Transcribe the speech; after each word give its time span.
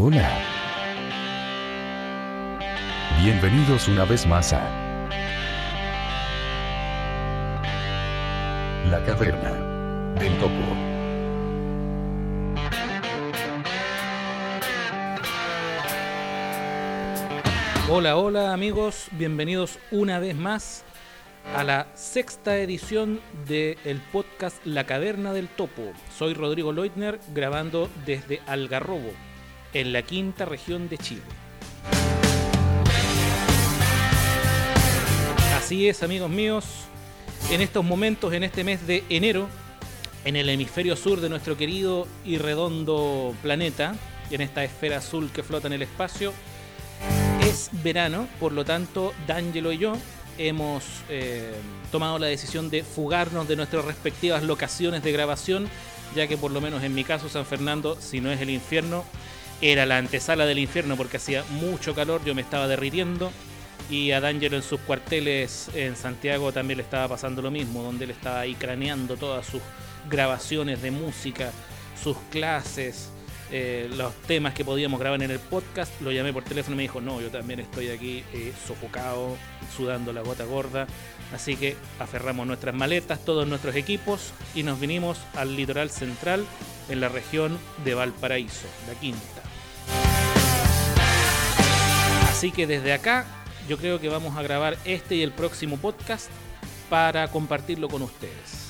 Hola. 0.00 0.30
Bienvenidos 3.20 3.88
una 3.88 4.04
vez 4.04 4.28
más 4.28 4.52
a 4.52 4.62
La 8.88 9.02
Caverna 9.04 10.14
del 10.20 10.38
Topo. 10.38 10.52
Hola, 17.90 18.16
hola 18.16 18.52
amigos, 18.52 19.08
bienvenidos 19.10 19.80
una 19.90 20.20
vez 20.20 20.36
más 20.36 20.84
a 21.56 21.64
la 21.64 21.88
sexta 21.94 22.56
edición 22.58 23.20
del 23.48 24.00
podcast 24.12 24.64
La 24.64 24.84
Caverna 24.84 25.32
del 25.32 25.48
Topo. 25.48 25.92
Soy 26.16 26.34
Rodrigo 26.34 26.72
Leutner 26.72 27.18
grabando 27.34 27.90
desde 28.06 28.40
Algarrobo, 28.46 29.10
en 29.78 29.92
la 29.92 30.02
quinta 30.02 30.44
región 30.44 30.88
de 30.88 30.98
Chile. 30.98 31.22
Así 35.56 35.88
es, 35.88 36.02
amigos 36.02 36.30
míos, 36.30 36.64
en 37.52 37.60
estos 37.60 37.84
momentos, 37.84 38.32
en 38.32 38.42
este 38.42 38.64
mes 38.64 38.86
de 38.88 39.04
enero, 39.08 39.48
en 40.24 40.34
el 40.34 40.48
hemisferio 40.48 40.96
sur 40.96 41.20
de 41.20 41.28
nuestro 41.28 41.56
querido 41.56 42.08
y 42.24 42.38
redondo 42.38 43.34
planeta, 43.40 43.94
en 44.32 44.40
esta 44.40 44.64
esfera 44.64 44.98
azul 44.98 45.30
que 45.32 45.44
flota 45.44 45.68
en 45.68 45.74
el 45.74 45.82
espacio, 45.82 46.32
es 47.42 47.70
verano, 47.84 48.26
por 48.40 48.52
lo 48.52 48.64
tanto, 48.64 49.14
D'Angelo 49.28 49.70
y 49.72 49.78
yo 49.78 49.92
hemos 50.38 50.84
eh, 51.08 51.52
tomado 51.92 52.18
la 52.18 52.26
decisión 52.26 52.68
de 52.68 52.82
fugarnos 52.82 53.46
de 53.46 53.54
nuestras 53.54 53.84
respectivas 53.84 54.42
locaciones 54.42 55.04
de 55.04 55.12
grabación, 55.12 55.68
ya 56.16 56.26
que 56.26 56.36
por 56.36 56.50
lo 56.50 56.60
menos 56.60 56.82
en 56.82 56.94
mi 56.94 57.04
caso 57.04 57.28
San 57.28 57.46
Fernando, 57.46 57.96
si 58.00 58.20
no 58.20 58.32
es 58.32 58.40
el 58.40 58.50
infierno, 58.50 59.04
era 59.60 59.86
la 59.86 59.98
antesala 59.98 60.46
del 60.46 60.58
infierno 60.58 60.96
porque 60.96 61.16
hacía 61.16 61.44
mucho 61.50 61.94
calor, 61.94 62.24
yo 62.24 62.34
me 62.34 62.42
estaba 62.42 62.68
derritiendo 62.68 63.32
y 63.90 64.12
a 64.12 64.20
D'Angelo 64.20 64.56
en 64.56 64.62
sus 64.62 64.80
cuarteles 64.80 65.70
en 65.74 65.96
Santiago 65.96 66.52
también 66.52 66.78
le 66.78 66.82
estaba 66.82 67.08
pasando 67.08 67.40
lo 67.40 67.50
mismo, 67.50 67.82
donde 67.82 68.04
él 68.04 68.10
estaba 68.10 68.40
ahí 68.40 68.54
craneando 68.54 69.16
todas 69.16 69.46
sus 69.46 69.62
grabaciones 70.10 70.82
de 70.82 70.90
música, 70.90 71.52
sus 72.02 72.16
clases, 72.30 73.10
eh, 73.50 73.88
los 73.96 74.14
temas 74.22 74.52
que 74.52 74.62
podíamos 74.62 75.00
grabar 75.00 75.22
en 75.22 75.30
el 75.30 75.38
podcast. 75.38 75.98
Lo 76.02 76.12
llamé 76.12 76.34
por 76.34 76.44
teléfono 76.44 76.74
y 76.74 76.76
me 76.76 76.82
dijo, 76.82 77.00
no, 77.00 77.20
yo 77.20 77.30
también 77.30 77.60
estoy 77.60 77.88
aquí 77.88 78.22
eh, 78.34 78.52
sofocado, 78.66 79.36
sudando 79.74 80.12
la 80.12 80.20
gota 80.20 80.44
gorda. 80.44 80.86
Así 81.32 81.56
que 81.56 81.76
aferramos 81.98 82.46
nuestras 82.46 82.74
maletas, 82.74 83.24
todos 83.24 83.46
nuestros 83.46 83.74
equipos 83.74 84.32
y 84.54 84.64
nos 84.64 84.78
vinimos 84.78 85.18
al 85.34 85.56
litoral 85.56 85.88
central 85.90 86.44
en 86.90 87.00
la 87.00 87.08
región 87.08 87.58
de 87.84 87.94
Valparaíso, 87.94 88.66
la 88.86 88.98
quinta. 88.98 89.47
Así 92.38 92.52
que 92.52 92.68
desde 92.68 92.92
acá 92.92 93.26
yo 93.68 93.78
creo 93.78 94.00
que 94.00 94.08
vamos 94.08 94.36
a 94.36 94.42
grabar 94.42 94.78
este 94.84 95.16
y 95.16 95.22
el 95.22 95.32
próximo 95.32 95.76
podcast 95.76 96.30
para 96.88 97.26
compartirlo 97.32 97.88
con 97.88 98.02
ustedes. 98.02 98.68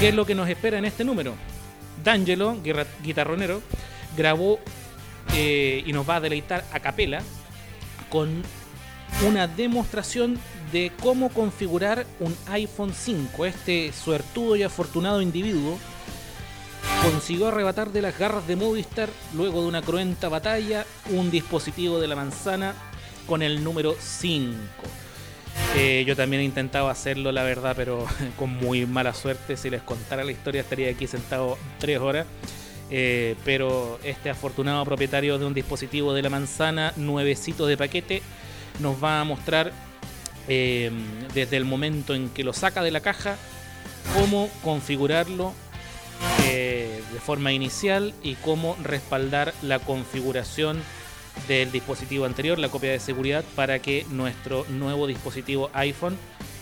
¿Qué 0.00 0.08
es 0.08 0.14
lo 0.16 0.26
que 0.26 0.34
nos 0.34 0.48
espera 0.48 0.78
en 0.78 0.84
este 0.84 1.04
número? 1.04 1.36
D'Angelo, 2.02 2.58
guitarronero, 3.04 3.62
grabó 4.16 4.58
eh, 5.32 5.84
y 5.86 5.92
nos 5.92 6.10
va 6.10 6.16
a 6.16 6.20
deleitar 6.20 6.64
a 6.72 6.80
capela 6.80 7.22
con 8.10 8.42
una 9.24 9.46
demostración 9.46 10.40
de 10.72 10.90
cómo 11.04 11.28
configurar 11.28 12.04
un 12.18 12.36
iPhone 12.48 12.92
5. 12.92 13.46
Este 13.46 13.92
suertudo 13.92 14.56
y 14.56 14.64
afortunado 14.64 15.22
individuo 15.22 15.78
consiguió 17.02 17.48
arrebatar 17.48 17.90
de 17.90 18.02
las 18.02 18.18
garras 18.18 18.46
de 18.46 18.56
Movistar, 18.56 19.08
luego 19.34 19.62
de 19.62 19.68
una 19.68 19.82
cruenta 19.82 20.28
batalla, 20.28 20.86
un 21.10 21.30
dispositivo 21.30 22.00
de 22.00 22.08
la 22.08 22.16
manzana 22.16 22.74
con 23.26 23.42
el 23.42 23.62
número 23.62 23.94
5. 23.98 24.54
Eh, 25.76 26.04
yo 26.06 26.16
también 26.16 26.42
he 26.42 26.44
intentado 26.44 26.88
hacerlo, 26.88 27.32
la 27.32 27.42
verdad, 27.42 27.74
pero 27.76 28.06
con 28.38 28.50
muy 28.50 28.86
mala 28.86 29.14
suerte. 29.14 29.56
Si 29.56 29.70
les 29.70 29.82
contara 29.82 30.24
la 30.24 30.32
historia 30.32 30.60
estaría 30.60 30.90
aquí 30.90 31.06
sentado 31.06 31.58
tres 31.78 31.98
horas. 31.98 32.26
Eh, 32.90 33.34
pero 33.44 33.98
este 34.04 34.30
afortunado 34.30 34.84
propietario 34.84 35.38
de 35.38 35.46
un 35.46 35.54
dispositivo 35.54 36.12
de 36.12 36.22
la 36.22 36.30
manzana, 36.30 36.92
nuevecito 36.96 37.66
de 37.66 37.76
paquete, 37.76 38.22
nos 38.80 39.02
va 39.02 39.20
a 39.20 39.24
mostrar 39.24 39.72
eh, 40.48 40.90
desde 41.32 41.56
el 41.56 41.64
momento 41.64 42.14
en 42.14 42.28
que 42.28 42.44
lo 42.44 42.52
saca 42.52 42.82
de 42.82 42.90
la 42.90 43.00
caja 43.00 43.36
cómo 44.14 44.50
configurarlo 44.62 45.54
de 46.42 47.20
forma 47.20 47.52
inicial 47.52 48.12
y 48.22 48.34
cómo 48.34 48.76
respaldar 48.82 49.54
la 49.62 49.78
configuración 49.78 50.82
del 51.48 51.70
dispositivo 51.72 52.24
anterior, 52.24 52.58
la 52.58 52.68
copia 52.68 52.90
de 52.90 53.00
seguridad, 53.00 53.44
para 53.54 53.78
que 53.78 54.06
nuestro 54.10 54.64
nuevo 54.68 55.06
dispositivo 55.06 55.70
iPhone 55.74 56.16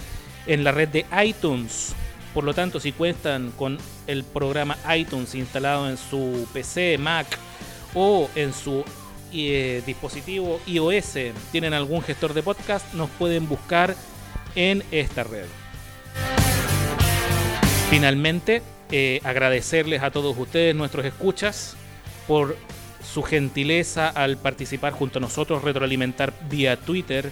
en 0.47 0.65
la 0.65 0.73
red 0.73 0.89
de 0.89 1.07
iTunes, 1.25 1.95
por 2.33 2.45
lo 2.45 2.53
tanto, 2.53 2.81
si 2.81 2.93
cuentan 2.93 3.53
con 3.53 3.79
el 4.07 4.25
programa 4.25 4.77
iTunes 4.97 5.35
instalado 5.35 5.89
en 5.89 5.97
su 5.97 6.49
PC, 6.53 6.99
Mac 6.99 7.27
o 7.95 8.29
en 8.35 8.53
su 8.53 8.85
eh, 9.33 9.83
dispositivo 9.87 10.61
iOS, 10.67 11.19
tienen 11.53 11.75
algún 11.75 12.03
gestor 12.03 12.35
de 12.35 12.43
podcast, 12.43 12.93
nos 12.95 13.09
pueden 13.11 13.49
buscar 13.49 13.95
en 14.57 14.83
esta 14.91 15.23
red. 15.23 15.47
Finalmente, 17.89 18.63
eh, 18.91 19.21
agradecerles 19.25 20.03
a 20.03 20.11
todos 20.11 20.37
ustedes, 20.37 20.75
nuestros 20.75 21.05
escuchas, 21.05 21.77
por 22.27 22.57
su 23.15 23.23
gentileza 23.23 24.09
al 24.09 24.37
participar 24.39 24.93
junto 24.93 25.21
a 25.21 25.23
nosotros, 25.23 25.63
retroalimentar 25.63 26.35
vía 26.51 26.77
Twitter, 26.77 27.31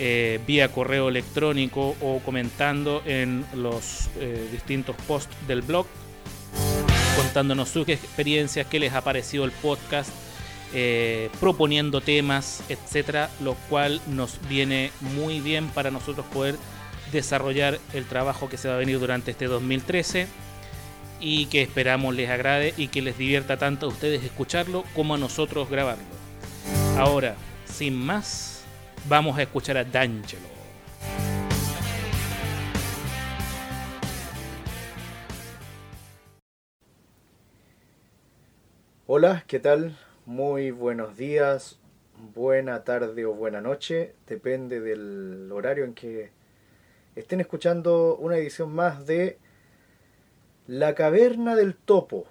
eh, 0.00 0.40
vía 0.44 0.72
correo 0.72 1.08
electrónico 1.08 1.94
o 2.00 2.18
comentando 2.18 3.00
en 3.06 3.44
los 3.54 4.10
eh, 4.18 4.48
distintos 4.50 4.96
posts 5.06 5.32
del 5.46 5.62
blog, 5.62 5.86
contándonos 7.16 7.68
sus 7.68 7.88
experiencias, 7.88 8.66
qué 8.66 8.80
les 8.80 8.92
ha 8.92 9.02
parecido 9.02 9.44
el 9.44 9.52
podcast, 9.52 10.10
eh, 10.74 11.30
proponiendo 11.38 12.00
temas, 12.00 12.64
etcétera, 12.68 13.30
lo 13.40 13.54
cual 13.68 14.00
nos 14.08 14.40
viene 14.48 14.90
muy 15.14 15.38
bien 15.38 15.68
para 15.68 15.92
nosotros 15.92 16.26
poder 16.26 16.56
desarrollar 17.12 17.78
el 17.94 18.04
trabajo 18.04 18.48
que 18.48 18.56
se 18.56 18.66
va 18.66 18.74
a 18.74 18.78
venir 18.78 18.98
durante 18.98 19.30
este 19.30 19.44
2013 19.44 20.26
y 21.20 21.46
que 21.46 21.62
esperamos 21.62 22.14
les 22.14 22.30
agrade 22.30 22.74
y 22.76 22.88
que 22.88 23.02
les 23.02 23.18
divierta 23.18 23.58
tanto 23.58 23.86
a 23.86 23.88
ustedes 23.90 24.24
escucharlo 24.24 24.84
como 24.94 25.14
a 25.14 25.18
nosotros 25.18 25.68
grabarlo. 25.68 26.04
Ahora, 26.96 27.36
sin 27.64 27.94
más, 27.94 28.64
vamos 29.08 29.38
a 29.38 29.42
escuchar 29.42 29.76
a 29.76 29.84
D'Angelo. 29.84 30.48
Hola, 39.06 39.44
¿qué 39.46 39.58
tal? 39.58 39.96
muy 40.30 40.70
buenos 40.70 41.16
días, 41.16 41.80
buena 42.36 42.84
tarde 42.84 43.26
o 43.26 43.34
buena 43.34 43.60
noche, 43.60 44.14
depende 44.28 44.80
del 44.80 45.50
horario 45.50 45.84
en 45.84 45.92
que 45.92 46.30
estén 47.16 47.40
escuchando 47.40 48.16
una 48.16 48.36
edición 48.36 48.72
más 48.72 49.06
de 49.06 49.36
La 50.66 50.94
Caverna 50.94 51.56
del 51.56 51.74
Topo. 51.74 52.26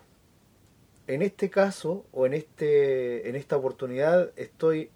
En 1.07 1.21
este 1.21 1.49
caso, 1.49 2.05
o 2.11 2.25
en, 2.25 2.33
este, 2.33 3.27
en 3.27 3.35
esta 3.35 3.57
oportunidad, 3.57 4.31
estoy 4.35 4.91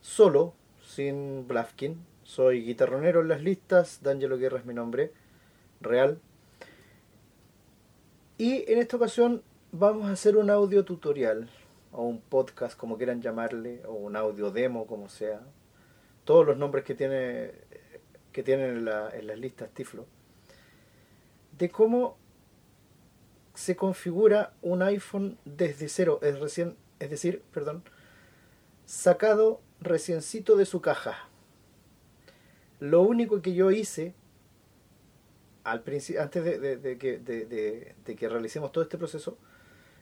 solo, 0.00 0.54
sin 0.82 1.46
Blafkin. 1.48 1.98
Soy 2.22 2.64
guitarronero 2.64 3.20
en 3.20 3.28
las 3.28 3.42
listas, 3.42 4.02
D'Angelo 4.02 4.38
Guerra 4.38 4.58
es 4.58 4.64
mi 4.64 4.74
nombre 4.74 5.12
real. 5.80 6.20
Y 8.38 8.70
en 8.70 8.78
esta 8.78 8.96
ocasión 8.96 9.42
vamos 9.72 10.06
a 10.06 10.12
hacer 10.12 10.36
un 10.36 10.50
audio 10.50 10.84
tutorial, 10.84 11.50
o 11.92 12.04
un 12.04 12.20
podcast, 12.20 12.78
como 12.78 12.96
quieran 12.96 13.20
llamarle, 13.20 13.82
o 13.86 13.92
un 13.92 14.16
audio 14.16 14.50
demo, 14.50 14.86
como 14.86 15.08
sea. 15.08 15.40
Todos 16.24 16.46
los 16.46 16.56
nombres 16.56 16.84
que 16.84 16.94
tiene 16.94 17.52
que 18.32 18.42
tienen 18.42 18.70
en, 18.70 18.84
la, 18.84 19.10
en 19.10 19.28
las 19.28 19.38
listas 19.38 19.70
Tiflo. 19.70 20.06
De 21.56 21.70
cómo 21.70 22.16
se 23.54 23.76
configura 23.76 24.52
un 24.62 24.82
iPhone 24.82 25.38
desde 25.44 25.88
cero, 25.88 26.18
es, 26.22 26.38
recién, 26.40 26.76
es 26.98 27.10
decir, 27.10 27.42
perdón, 27.52 27.84
sacado 28.84 29.60
reciencito 29.80 30.56
de 30.56 30.66
su 30.66 30.80
caja. 30.80 31.28
Lo 32.80 33.02
único 33.02 33.40
que 33.40 33.54
yo 33.54 33.70
hice 33.70 34.14
al 35.62 35.82
antes 36.18 36.44
de, 36.44 36.98
que, 36.98 37.18
de, 37.18 38.16
que 38.16 38.28
realicemos 38.28 38.72
todo 38.72 38.84
este 38.84 38.98
proceso, 38.98 39.38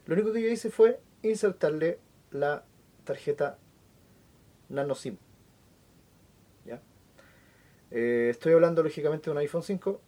lo 0.07 0.15
único 0.15 0.33
que 0.33 0.43
yo 0.43 0.49
hice 0.49 0.71
fue 0.71 0.99
insertarle 1.23 2.01
la 2.33 2.65
tarjeta 3.05 3.59
nano 4.69 4.95
SIM. 4.95 5.19
¿Ya? 6.65 6.81
Eh, 7.91 8.29
estoy 8.31 8.55
hablando 8.55 8.83
lógicamente 8.83 9.27
de 9.27 9.33
un 9.33 9.39
iPhone 9.39 9.63
5 9.63 10.01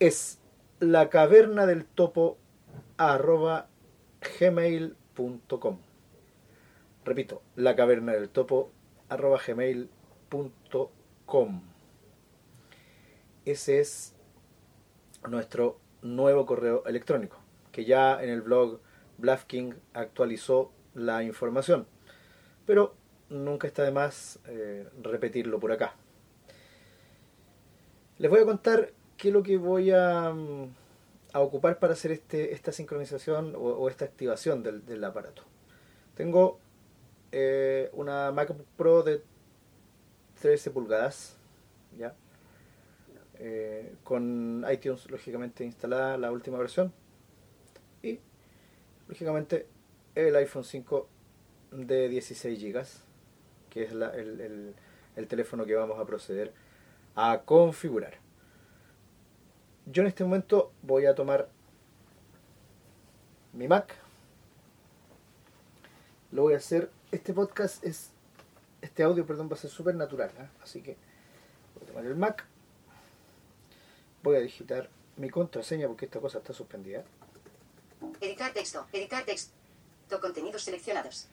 es 0.00 0.40
la 0.80 1.10
caverna 1.10 1.66
del 1.66 1.84
topo 1.84 2.38
gmail.com. 4.40 5.78
Repito, 7.04 7.42
la 7.54 7.76
caverna 7.76 8.12
del 8.12 8.30
topo 8.30 8.72
arroba 9.10 9.38
gmail.com. 9.46 9.90
Ese 13.44 13.80
es 13.80 14.14
nuestro 15.28 15.78
nuevo 16.02 16.46
correo 16.46 16.82
electrónico 16.86 17.38
que 17.70 17.84
ya 17.84 18.22
en 18.22 18.30
el 18.30 18.40
blog 18.40 18.80
Blafking 19.18 19.76
actualizó 19.92 20.72
la 20.94 21.22
información. 21.22 21.86
Pero 22.64 22.94
nunca 23.28 23.66
está 23.66 23.82
de 23.82 23.92
más 23.92 24.38
eh, 24.46 24.88
repetirlo 25.02 25.60
por 25.60 25.72
acá. 25.72 25.94
Les 28.16 28.30
voy 28.30 28.40
a 28.40 28.44
contar 28.44 28.92
qué 29.20 29.28
es 29.28 29.34
lo 29.34 29.42
que 29.42 29.58
voy 29.58 29.90
a, 29.90 30.32
mm, 30.32 30.74
a 31.34 31.40
ocupar 31.40 31.78
para 31.78 31.92
hacer 31.92 32.10
este, 32.10 32.54
esta 32.54 32.72
sincronización 32.72 33.54
o, 33.56 33.88
esta 33.88 34.06
activación 34.06 34.62
del, 34.62 35.04
aparato. 35.04 35.42
Tengo 36.14 36.58
eh, 37.30 37.90
una 37.92 38.32
MacBook 38.32 38.66
Pro 38.78 39.02
de 39.02 39.22
13 40.40 40.70
pulgadas, 40.70 41.36
¿ya? 41.98 42.14
Eh, 43.38 43.94
con 44.04 44.64
iTunes 44.70 45.10
lógicamente 45.10 45.64
instalada 45.64 46.18
la 46.18 46.30
última 46.30 46.58
versión 46.58 46.92
y 48.02 48.20
lógicamente 49.08 49.66
el 50.14 50.34
iPhone 50.36 50.64
5 50.64 51.08
de 51.72 52.08
16 52.08 52.58
GB, 52.58 52.86
que 53.68 53.82
es 53.84 53.92
el 53.92 55.28
teléfono 55.28 55.66
que 55.66 55.74
vamos 55.74 55.98
a 55.98 56.06
proceder 56.06 56.52
a 57.14 57.42
configurar. 57.44 58.29
Yo 59.90 60.02
en 60.02 60.08
este 60.08 60.22
momento 60.22 60.72
voy 60.82 61.06
a 61.06 61.16
tomar 61.16 61.48
mi 63.52 63.66
Mac. 63.66 63.96
Lo 66.30 66.42
voy 66.42 66.54
a 66.54 66.58
hacer. 66.58 66.90
Este 67.10 67.34
podcast 67.34 67.82
es. 67.82 68.10
Este 68.82 69.02
audio, 69.02 69.26
perdón, 69.26 69.48
va 69.50 69.54
a 69.54 69.58
ser 69.58 69.68
súper 69.68 69.96
natural. 69.96 70.30
¿eh? 70.38 70.48
Así 70.62 70.80
que 70.80 70.96
voy 71.74 71.82
a 71.82 71.86
tomar 71.86 72.04
el 72.04 72.14
Mac. 72.14 72.46
Voy 74.22 74.36
a 74.36 74.40
digitar 74.40 74.88
mi 75.16 75.28
contraseña 75.28 75.88
porque 75.88 76.04
esta 76.04 76.20
cosa 76.20 76.38
está 76.38 76.52
suspendida. 76.52 77.02
Editar 78.20 78.52
texto. 78.52 78.86
Editar 78.92 79.24
texto. 79.24 79.52
Contenidos 80.20 80.62
seleccionados. 80.62 81.26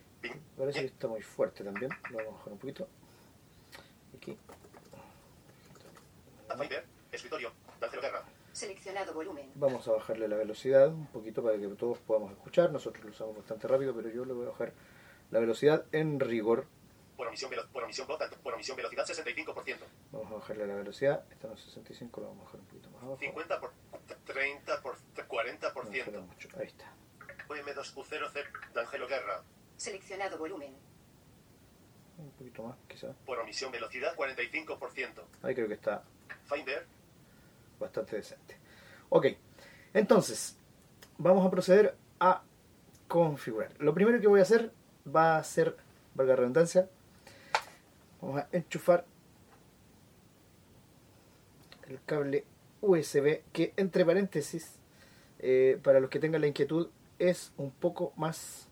Parece 0.57 0.79
que 0.79 0.85
está 0.87 1.07
muy 1.07 1.21
fuerte 1.21 1.63
también. 1.63 1.91
Lo 2.09 2.17
vamos 2.17 2.33
a 2.33 2.37
bajar 2.37 2.53
un 2.53 2.59
poquito. 2.59 2.87
Aquí. 4.15 4.35
Escritorio. 7.11 7.51
Seleccionado 8.57 9.13
volumen. 9.13 9.51
Vamos 9.53 9.87
a 9.87 9.91
bajarle 9.91 10.27
la 10.27 10.35
velocidad 10.35 10.87
un 10.87 11.05
poquito 11.05 11.43
para 11.43 11.59
que 11.59 11.67
todos 11.67 11.99
podamos 11.99 12.31
escuchar. 12.31 12.71
Nosotros 12.71 13.05
lo 13.05 13.11
usamos 13.11 13.37
bastante 13.37 13.67
rápido, 13.67 13.93
pero 13.93 14.09
yo 14.09 14.25
le 14.25 14.33
voy 14.33 14.47
a 14.47 14.49
bajar 14.49 14.73
la 15.29 15.39
velocidad 15.39 15.85
en 15.91 16.19
rigor. 16.19 16.65
Por 17.15 17.27
omisión, 17.27 17.51
por 17.71 17.83
omisión, 17.83 18.07
por 18.41 18.53
omisión 18.55 18.75
velocidad 18.75 19.05
65%. 19.05 19.77
Vamos 20.11 20.31
a 20.31 20.33
bajarle 20.37 20.65
la 20.65 20.73
velocidad. 20.73 21.23
Esta 21.29 21.49
no 21.49 21.53
es 21.53 21.61
65, 21.61 22.19
la 22.19 22.27
vamos 22.29 22.41
a 22.41 22.45
bajar 22.45 22.59
un 22.61 22.65
poquito 22.65 22.89
más 22.89 23.03
abajo. 23.03 23.19
50 23.19 23.59
por 23.59 23.73
30 24.25 24.81
por 24.81 24.97
40%. 24.97 26.11
No 26.13 26.21
mucho. 26.21 26.49
Ahí 26.57 26.65
está. 26.65 26.91
OM2U0C 27.49 28.73
D'Angelo 28.73 29.07
Guerra. 29.07 29.43
Seleccionado 29.75 30.39
volumen. 30.39 30.73
Un 32.17 32.31
poquito 32.31 32.63
más, 32.63 32.75
quizás. 32.87 33.15
Por 33.23 33.37
omisión 33.37 33.71
velocidad 33.71 34.15
45%. 34.15 35.21
Ahí 35.43 35.53
creo 35.53 35.67
que 35.67 35.75
está. 35.75 36.01
Finder. 36.45 36.96
Bastante 37.79 38.15
decente. 38.15 38.55
Ok. 39.09 39.27
Entonces, 39.93 40.57
vamos 41.17 41.45
a 41.45 41.49
proceder 41.51 41.95
a 42.19 42.43
configurar. 43.07 43.71
Lo 43.79 43.93
primero 43.93 44.19
que 44.19 44.27
voy 44.27 44.39
a 44.39 44.43
hacer 44.43 44.71
va 45.07 45.37
a 45.37 45.43
ser, 45.43 45.77
valga 46.13 46.35
redundancia, 46.35 46.89
vamos 48.21 48.41
a 48.41 48.47
enchufar 48.51 49.05
el 51.87 51.99
cable 52.05 52.45
USB 52.81 53.41
que 53.53 53.73
entre 53.77 54.05
paréntesis, 54.05 54.75
eh, 55.39 55.79
para 55.83 55.99
los 55.99 56.09
que 56.09 56.19
tengan 56.19 56.41
la 56.41 56.47
inquietud, 56.47 56.89
es 57.19 57.53
un 57.57 57.71
poco 57.71 58.13
más 58.17 58.67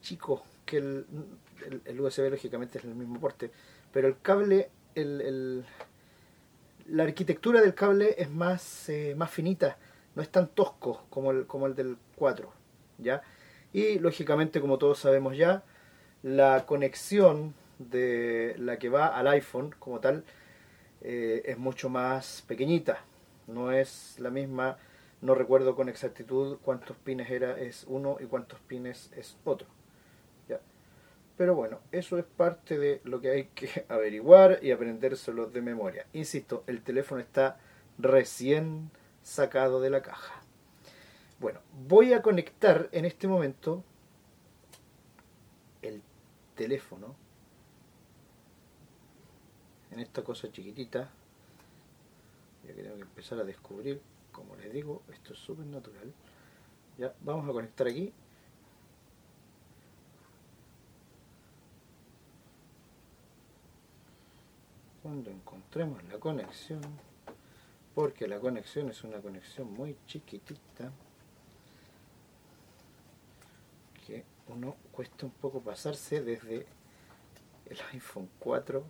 chico 0.00 0.42
que 0.66 0.78
el, 0.78 1.06
USB, 2.00 2.30
lógicamente 2.30 2.78
es 2.78 2.84
el 2.84 2.94
mismo 2.94 3.20
porte, 3.20 3.50
pero 3.92 4.08
el 4.08 4.20
cable, 4.20 4.70
el- 4.94 5.64
la 6.86 7.04
arquitectura 7.04 7.60
del 7.60 7.74
cable 7.74 8.14
es 8.18 8.30
más, 8.30 8.88
eh, 8.88 9.14
más 9.16 9.30
finita, 9.30 9.78
no 10.14 10.22
es 10.22 10.28
tan 10.28 10.48
tosco 10.48 11.04
como 11.10 11.30
el, 11.30 11.46
como 11.46 11.66
el 11.66 11.74
del 11.74 11.96
4, 12.16 12.52
¿ya? 12.98 13.22
Y 13.72 13.98
lógicamente, 13.98 14.60
como 14.60 14.78
todos 14.78 14.98
sabemos 14.98 15.36
ya, 15.36 15.64
la 16.22 16.64
conexión 16.66 17.54
de 17.78 18.54
la 18.58 18.78
que 18.78 18.88
va 18.88 19.08
al 19.08 19.26
iPhone 19.28 19.74
como 19.78 20.00
tal 20.00 20.24
eh, 21.00 21.42
es 21.44 21.58
mucho 21.58 21.88
más 21.88 22.44
pequeñita, 22.46 22.98
no 23.46 23.72
es 23.72 24.16
la 24.18 24.30
misma, 24.30 24.78
no 25.20 25.34
recuerdo 25.34 25.74
con 25.74 25.88
exactitud 25.88 26.58
cuántos 26.62 26.96
pines 26.98 27.30
era 27.30 27.58
es 27.58 27.84
uno 27.88 28.16
y 28.20 28.24
cuántos 28.24 28.60
pines 28.60 29.10
es 29.16 29.36
otro. 29.44 29.73
Pero 31.36 31.54
bueno, 31.54 31.80
eso 31.90 32.16
es 32.18 32.24
parte 32.24 32.78
de 32.78 33.00
lo 33.04 33.20
que 33.20 33.30
hay 33.30 33.44
que 33.46 33.84
averiguar 33.88 34.60
y 34.62 34.70
aprendérselo 34.70 35.46
de 35.46 35.60
memoria. 35.60 36.06
Insisto, 36.12 36.64
el 36.66 36.82
teléfono 36.82 37.20
está 37.20 37.58
recién 37.98 38.90
sacado 39.22 39.80
de 39.80 39.90
la 39.90 40.02
caja. 40.02 40.42
Bueno, 41.40 41.60
voy 41.88 42.12
a 42.12 42.22
conectar 42.22 42.88
en 42.92 43.04
este 43.04 43.26
momento 43.26 43.82
el 45.82 46.02
teléfono 46.54 47.16
en 49.90 50.00
esta 50.00 50.22
cosa 50.22 50.50
chiquitita. 50.50 51.10
Ya 52.66 52.74
que 52.74 52.82
tengo 52.82 52.96
que 52.96 53.02
empezar 53.02 53.38
a 53.38 53.44
descubrir, 53.44 54.00
como 54.32 54.56
les 54.56 54.72
digo, 54.72 55.02
esto 55.12 55.32
es 55.32 55.38
súper 55.38 55.66
natural. 55.66 56.12
Ya, 56.96 57.14
vamos 57.20 57.48
a 57.48 57.52
conectar 57.52 57.86
aquí. 57.86 58.12
Cuando 65.04 65.30
encontremos 65.30 66.02
la 66.04 66.18
conexión, 66.18 66.80
porque 67.94 68.26
la 68.26 68.40
conexión 68.40 68.88
es 68.88 69.04
una 69.04 69.20
conexión 69.20 69.70
muy 69.70 69.98
chiquitita, 70.06 70.90
que 74.06 74.24
uno 74.48 74.76
cuesta 74.90 75.26
un 75.26 75.32
poco 75.32 75.60
pasarse 75.60 76.22
desde 76.22 76.66
el 77.66 77.78
iPhone 77.92 78.30
4 78.38 78.82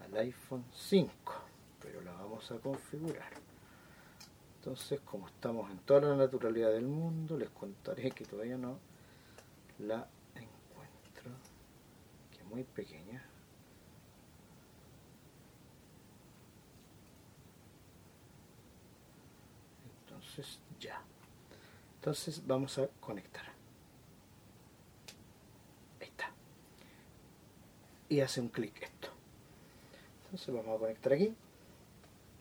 al 0.00 0.16
iPhone 0.16 0.64
5, 0.74 1.34
pero 1.80 2.00
la 2.00 2.10
vamos 2.10 2.50
a 2.50 2.58
configurar. 2.58 3.32
Entonces, 4.56 4.98
como 5.02 5.28
estamos 5.28 5.70
en 5.70 5.78
toda 5.78 6.00
la 6.00 6.16
naturalidad 6.16 6.72
del 6.72 6.88
mundo, 6.88 7.38
les 7.38 7.50
contaré 7.50 8.10
que 8.10 8.24
todavía 8.24 8.58
no 8.58 8.80
la 9.78 10.08
encuentro, 10.34 11.30
que 12.32 12.38
es 12.38 12.44
muy 12.44 12.64
pequeña. 12.64 13.29
Entonces, 20.40 20.60
ya. 20.80 21.02
Entonces, 21.96 22.46
vamos 22.46 22.78
a 22.78 22.88
conectar. 23.00 23.44
Ahí 26.00 26.06
está. 26.06 26.32
Y 28.08 28.20
hace 28.20 28.40
un 28.40 28.48
clic 28.48 28.82
esto. 28.82 29.08
Entonces, 30.24 30.54
vamos 30.54 30.76
a 30.76 30.78
conectar 30.78 31.12
aquí. 31.12 31.34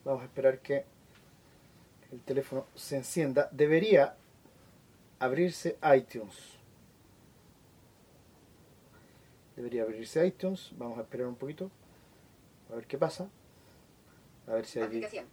Vamos 0.06 0.22
a 0.22 0.26
esperar 0.26 0.60
que 0.60 0.86
el 2.12 2.22
teléfono 2.22 2.68
se 2.74 2.96
encienda. 2.96 3.50
Debería 3.52 4.16
abrirse 5.20 5.78
iTunes. 5.94 6.58
Debería 9.58 9.84
abrirse 9.84 10.26
iTunes. 10.26 10.72
Vamos 10.78 11.00
a 11.00 11.02
esperar 11.02 11.28
un 11.28 11.36
poquito. 11.36 11.70
A 12.72 12.76
ver 12.76 12.88
qué 12.88 12.98
pasa. 12.98 13.28
A 14.48 14.54
ver 14.54 14.66
si 14.66 14.80
hay... 14.80 14.86
Aplicación. 14.86 15.26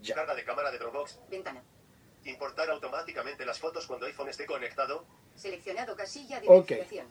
Ya. 0.00 0.14
Carga 0.14 0.36
de 0.36 0.44
cámara 0.44 0.70
de 0.70 0.78
Dropbox. 0.78 1.18
Ventana. 1.28 1.62
Importar 2.24 2.70
automáticamente 2.70 3.44
las 3.44 3.58
fotos 3.58 3.86
cuando 3.86 4.06
iPhone 4.06 4.28
esté 4.28 4.46
conectado. 4.46 5.04
Seleccionado 5.34 5.96
casilla 5.96 6.40
de 6.40 6.46
Ok. 6.48 6.68
verificación. 6.68 7.06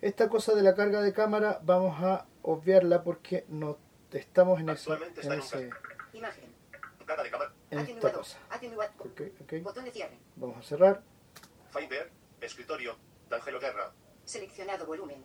Esta 0.00 0.28
cosa 0.28 0.54
de 0.54 0.62
la 0.62 0.74
carga 0.74 1.00
de 1.00 1.12
cámara 1.12 1.58
vamos 1.62 2.00
a 2.02 2.26
obviarla 2.42 3.02
porque 3.02 3.44
no 3.48 3.78
estamos 4.12 4.60
en, 4.60 4.68
ese, 4.70 4.92
Actualmente 4.92 5.20
está 5.20 5.34
en, 5.34 5.40
ese- 5.40 5.70
Imagen. 6.12 6.54
Carga 7.04 7.22
de 7.24 7.30
cámara. 7.30 7.52
en 7.70 7.78
esta 7.80 7.90
Atenuado. 7.92 8.18
cosa. 8.18 8.38
Atenuado. 8.50 8.92
Ok, 9.00 9.20
ok. 9.42 9.52
Botón 9.62 9.84
de 9.86 9.90
cierre. 9.90 10.18
Vamos 10.36 10.58
a 10.58 10.62
cerrar. 10.62 11.02
Finder. 11.70 12.10
Escritorio. 12.40 12.96
D'Angelo 13.28 13.58
Guerra. 13.58 13.92
Seleccionado 14.24 14.86
volumen. 14.86 15.24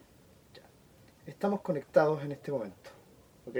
Estamos 1.25 1.61
conectados 1.61 2.21
en 2.23 2.31
este 2.33 2.51
momento. 2.51 2.89
¿ok? 3.47 3.55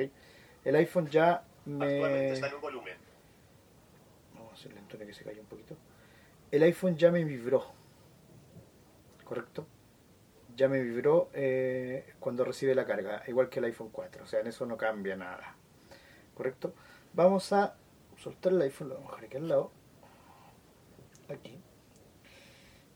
El 0.66 0.76
iPhone 0.76 1.10
ya 1.10 1.44
Actualmente 1.66 1.98
me... 2.10 2.34
está 2.34 2.48
en 2.48 2.56
un 2.56 2.62
volumen. 2.62 2.98
Antonio 4.72 5.06
que 5.06 5.14
se 5.14 5.24
calle 5.24 5.40
un 5.40 5.46
poquito. 5.46 5.76
El 6.52 6.64
iPhone 6.64 6.98
ya 6.98 7.12
me 7.12 7.24
vibró. 7.24 7.66
¿Correcto? 9.24 9.66
Ya 10.56 10.68
me 10.68 10.82
vibró 10.82 11.30
eh, 11.34 12.14
cuando 12.20 12.46
recibe 12.46 12.76
la 12.76 12.86
carga, 12.86 13.24
igual 13.28 13.50
que 13.50 13.60
el 13.60 13.66
iPhone 13.66 13.90
4. 13.92 14.24
O 14.24 14.28
sea, 14.28 14.42
en 14.42 14.48
eso 14.48 14.66
no 14.66 14.78
cambia 14.78 15.16
nada. 15.16 15.56
¿Correcto? 16.36 16.74
Vamos 17.14 17.52
a 17.54 17.76
soltar 18.18 18.54
el 18.54 18.62
iPhone, 18.62 18.90
lo 18.90 18.96
vamos 18.96 19.10
a 19.10 19.16
dejar 19.16 19.26
aquí 19.26 19.38
al 19.38 19.48
lado. 19.48 19.72
Aquí. 21.30 21.60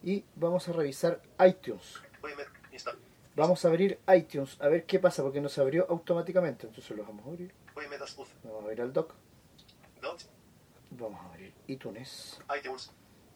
Y 0.03 0.23
vamos 0.35 0.67
a 0.69 0.73
revisar 0.73 1.21
iTunes. 1.45 2.01
Vamos 3.35 3.63
a 3.65 3.67
abrir 3.67 3.99
iTunes 4.15 4.59
a 4.59 4.67
ver 4.67 4.85
qué 4.85 4.99
pasa, 4.99 5.21
porque 5.21 5.41
no 5.41 5.49
se 5.49 5.61
abrió 5.61 5.85
automáticamente. 5.89 6.67
Entonces 6.67 6.95
lo 6.97 7.03
vamos 7.03 7.25
a 7.25 7.29
abrir. 7.29 7.53
VM2 7.75 8.17
Uz. 8.19 8.29
Vamos 8.43 8.65
a 8.65 8.73
ir 8.73 8.81
al 8.81 8.93
dock. 8.93 9.13
Vamos 10.99 11.21
a 11.21 11.25
abrir 11.25 11.53
iTunes. 11.67 12.39
iTunes. 12.57 12.91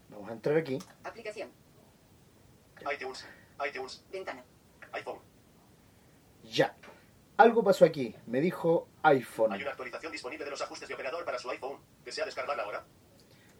Vamos 0.10 0.30
a 0.30 0.34
entrar 0.34 0.58
aquí. 0.58 0.80
Aplicación. 1.03 1.51
iTunes. 2.91 3.27
iTunes. 3.68 4.03
Ventana. 4.12 4.44
iPhone. 4.94 5.20
Ya. 6.44 6.75
Algo 7.38 7.63
pasó 7.63 7.86
aquí. 7.86 8.15
Me 8.25 8.41
dijo 8.41 8.88
iPhone. 9.03 9.53
Hay 9.53 9.62
una 9.62 9.72
actualización 9.72 10.12
disponible 10.12 10.46
de 10.46 10.51
los 10.51 10.62
ajustes 10.62 10.89
de 10.89 10.96
operador 10.96 11.24
para 11.24 11.38
su 11.38 11.50
iPhone. 11.51 11.80
¿Desea 12.03 12.25
descargarla 12.25 12.63
ahora? 12.63 12.84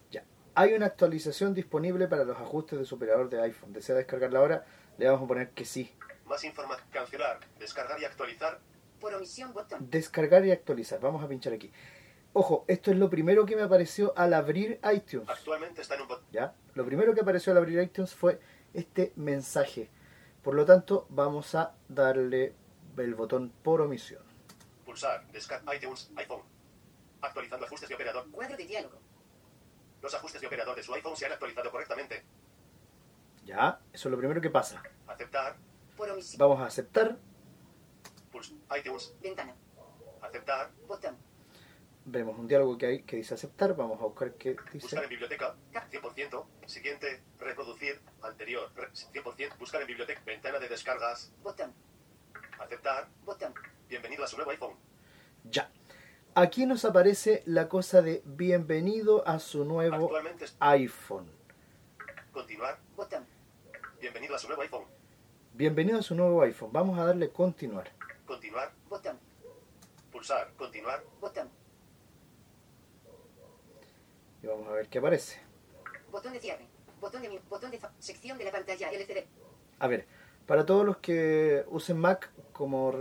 Ya. 0.10 0.24
Hay 0.56 0.74
una 0.74 0.88
actualización 0.88 1.54
disponible 1.54 2.08
para 2.08 2.24
los 2.24 2.38
ajustes 2.38 2.80
de 2.80 2.86
su 2.86 2.96
operador 2.96 3.30
de 3.30 3.40
iPhone. 3.42 3.72
¿Desea 3.72 3.96
descargarla 3.96 4.40
ahora? 4.40 4.66
Le 4.98 5.06
vamos 5.06 5.26
a 5.26 5.28
poner 5.28 5.52
que 5.52 5.66
sí. 5.66 5.96
Más 6.26 6.44
información. 6.44 6.88
Cancelar. 6.92 7.40
Descargar 7.60 8.00
y 8.00 8.06
actualizar. 8.06 8.60
Por 9.00 9.14
omisión 9.14 9.54
botón. 9.54 9.90
Descargar 9.92 10.44
y 10.46 10.52
actualizar. 10.52 11.00
Vamos 11.00 11.24
a 11.24 11.28
pinchar 11.28 11.54
aquí. 11.54 11.72
Ojo, 12.34 12.64
esto 12.68 12.92
es 12.92 12.98
lo 12.98 13.10
primero 13.10 13.46
que 13.46 13.58
me 13.58 13.64
apareció 13.64 14.14
al 14.16 14.34
abrir 14.34 14.80
iTunes. 14.94 15.28
Actualmente 15.30 15.82
está 15.82 15.96
en 15.96 16.02
un. 16.02 16.08
¿Ya? 16.32 16.54
Lo 16.76 16.86
primero 16.86 17.14
que 17.14 17.22
apareció 17.22 17.52
al 17.52 17.58
abrir 17.58 17.82
iTunes 17.82 18.16
fue 18.16 18.40
este 18.74 19.12
mensaje. 19.18 19.90
Por 20.42 20.56
lo 20.56 20.66
tanto, 20.66 21.08
vamos 21.10 21.54
a 21.56 21.76
darle 21.90 22.56
el 22.98 23.16
botón 23.16 23.52
por 23.64 23.82
omisión. 23.82 24.24
Pulsar. 24.86 25.28
Descargar 25.32 25.76
iTunes. 25.76 26.10
iPhone. 26.16 26.42
Actualizando 27.22 27.66
ajustes 27.66 27.90
de 27.90 27.96
operador. 27.96 28.32
Cuadro 28.32 28.56
de 28.56 28.66
diálogo. 28.66 28.98
Los 30.02 30.14
ajustes 30.14 30.40
de 30.40 30.48
operador 30.48 30.76
de 30.76 30.84
su 30.84 30.94
iPhone 30.94 31.16
se 31.18 31.26
han 31.26 31.34
actualizado 31.34 31.70
correctamente. 31.70 32.24
¿Ya? 33.46 33.82
Eso 33.92 34.08
es 34.08 34.12
lo 34.12 34.18
primero 34.18 34.40
que 34.40 34.50
pasa. 34.50 34.82
Aceptar. 35.06 35.58
Por 35.98 36.10
omisión. 36.10 36.40
Vamos 36.40 36.62
a 36.62 36.66
aceptar. 36.66 37.18
Puls 38.32 38.54
iTunes. 38.78 39.14
Ventana. 39.22 39.54
Aceptar. 40.22 40.72
Botón. 40.88 41.31
Vemos 42.04 42.38
un 42.38 42.48
diálogo 42.48 42.78
que 42.78 42.86
hay 42.88 43.04
que 43.04 43.18
dice 43.18 43.36
aceptar. 43.36 43.76
Vamos 43.76 44.00
a 44.02 44.06
buscar 44.06 44.34
qué 44.34 44.54
Buscar 44.54 44.72
dice. 44.74 45.04
en 45.04 45.10
biblioteca. 45.10 45.56
100%. 45.92 46.46
Siguiente. 46.66 47.22
Reproducir. 47.40 48.00
Anterior. 48.24 48.70
Re- 48.76 48.90
100%. 48.92 49.58
Buscar 49.60 49.82
en 49.82 49.88
biblioteca. 49.88 50.22
Ventana 50.26 50.60
de 50.60 50.68
descargas. 50.68 51.32
Botón. 51.44 51.74
Aceptar. 52.60 53.08
Botón. 53.24 53.54
Bienvenido 53.88 54.24
a 54.24 54.28
su 54.28 54.36
nuevo 54.36 54.52
iPhone. 54.52 54.76
Ya. 55.44 55.70
Aquí 56.34 56.66
nos 56.66 56.86
aparece 56.86 57.44
la 57.46 57.68
cosa 57.70 58.02
de 58.02 58.22
bienvenido 58.26 59.28
a 59.28 59.38
su 59.40 59.66
nuevo 59.66 60.06
Actualmente 60.06 60.46
es 60.46 60.56
iPhone. 60.60 61.30
continuar. 62.32 62.80
Botón. 62.96 63.26
Bienvenido 64.00 64.36
a 64.36 64.40
su 64.40 64.48
nuevo 64.48 64.62
iPhone. 64.64 64.86
Bienvenido 65.54 66.00
a 66.00 66.02
su 66.02 66.16
nuevo 66.16 66.42
iPhone. 66.42 66.72
Vamos 66.72 66.98
a 66.98 67.06
darle 67.06 67.30
continuar. 67.30 67.92
Continuar. 68.26 68.72
Botón. 68.90 69.20
Pulsar. 70.12 70.52
Continuar. 70.58 71.04
Botón. 71.20 71.50
Y 74.44 74.48
vamos 74.48 74.68
a 74.68 74.72
ver 74.72 74.88
qué 74.88 75.00
aparece. 75.00 75.40
Botón 76.12 76.34
de 76.34 76.40
cierre. 76.40 76.66
Botón 77.00 77.22
de 77.22 77.30
mi- 77.30 77.40
botón 77.50 77.72
de 77.72 77.80
sección 78.00 78.38
de 78.38 78.46
la 78.46 78.52
pantalla 78.52 78.90
LCD. 78.92 79.26
A 79.80 79.88
ver, 79.88 80.06
para 80.46 80.66
todos 80.66 80.86
los 80.86 80.98
que 80.98 81.64
usen 81.70 81.98
Mac 81.98 82.30
como, 82.54 82.92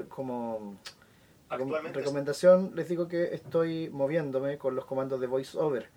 recomendación, 1.93 2.73
les 2.75 2.89
digo 2.89 3.09
que 3.09 3.35
estoy 3.35 3.89
moviéndome 3.91 4.59
con 4.59 4.75
los 4.75 4.85
comandos 4.87 5.21
de 5.21 5.27
VoiceOver. 5.27 5.89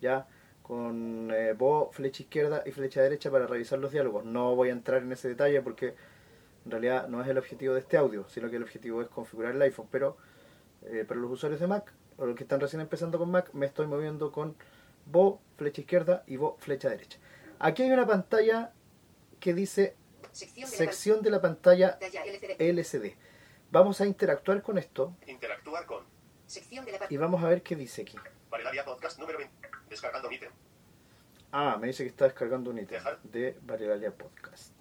Ya, 0.00 0.26
con 0.62 1.30
eh, 1.34 1.52
voz, 1.52 1.94
flecha 1.94 2.22
izquierda 2.22 2.62
y 2.64 2.70
flecha 2.70 3.02
derecha 3.02 3.30
para 3.30 3.46
revisar 3.46 3.78
los 3.78 3.92
diálogos. 3.92 4.24
No 4.24 4.54
voy 4.56 4.68
a 4.70 4.72
entrar 4.72 5.02
en 5.02 5.12
ese 5.12 5.28
detalle 5.28 5.60
porque 5.60 5.94
en 6.64 6.70
realidad 6.70 7.08
no 7.08 7.20
es 7.20 7.28
el 7.28 7.36
objetivo 7.38 7.74
de 7.74 7.80
este 7.80 7.96
audio, 7.96 8.26
sino 8.28 8.48
que 8.48 8.56
el 8.56 8.62
objetivo 8.62 9.02
es 9.02 9.08
configurar 9.08 9.54
el 9.54 9.62
iPhone. 9.62 9.88
Pero 9.90 10.16
eh, 10.84 11.04
para 11.06 11.20
los 11.20 11.30
usuarios 11.30 11.60
de 11.60 11.66
Mac 11.66 11.92
o 12.16 12.24
los 12.26 12.36
que 12.36 12.44
están 12.44 12.60
recién 12.60 12.80
empezando 12.80 13.18
con 13.18 13.30
Mac, 13.30 13.50
me 13.52 13.66
estoy 13.66 13.86
moviendo 13.86 14.30
con 14.32 14.54
voz, 15.10 15.40
flecha 15.56 15.80
izquierda 15.80 16.22
y 16.26 16.36
voz, 16.36 16.54
flecha 16.58 16.88
derecha. 16.88 17.18
Aquí 17.58 17.82
hay 17.82 17.90
una 17.90 18.06
pantalla 18.06 18.72
que 19.38 19.54
dice 19.54 19.96
Sección 20.32 20.70
de 20.70 20.76
la 20.76 20.84
sección 20.84 21.22
de 21.22 21.30
la 21.30 21.40
pantalla 21.40 21.98
LCD. 22.00 22.60
LCD. 22.60 23.16
Vamos 23.72 24.00
a 24.00 24.06
interactuar 24.06 24.62
con 24.62 24.78
esto 24.78 25.16
Interactuar 25.26 25.86
con. 25.86 26.04
Sección 26.46 26.84
de 26.84 26.92
la 26.92 26.96
y 26.96 27.00
pantalla. 27.00 27.20
vamos 27.20 27.42
a 27.44 27.48
ver 27.48 27.62
qué 27.62 27.76
dice 27.76 28.02
aquí. 28.02 28.16
Valeria 28.50 28.84
Podcast 28.84 29.18
número 29.18 29.38
20. 29.38 29.68
Descargando 29.88 30.28
un 30.28 30.34
ítem. 30.34 30.50
Ah, 31.52 31.76
me 31.80 31.88
dice 31.88 32.04
que 32.04 32.10
está 32.10 32.24
descargando 32.26 32.70
un 32.70 32.78
ítem 32.78 32.98
Dejar. 32.98 33.20
de 33.22 33.58
Variolalia 33.62 34.12
Podcast. 34.12 34.72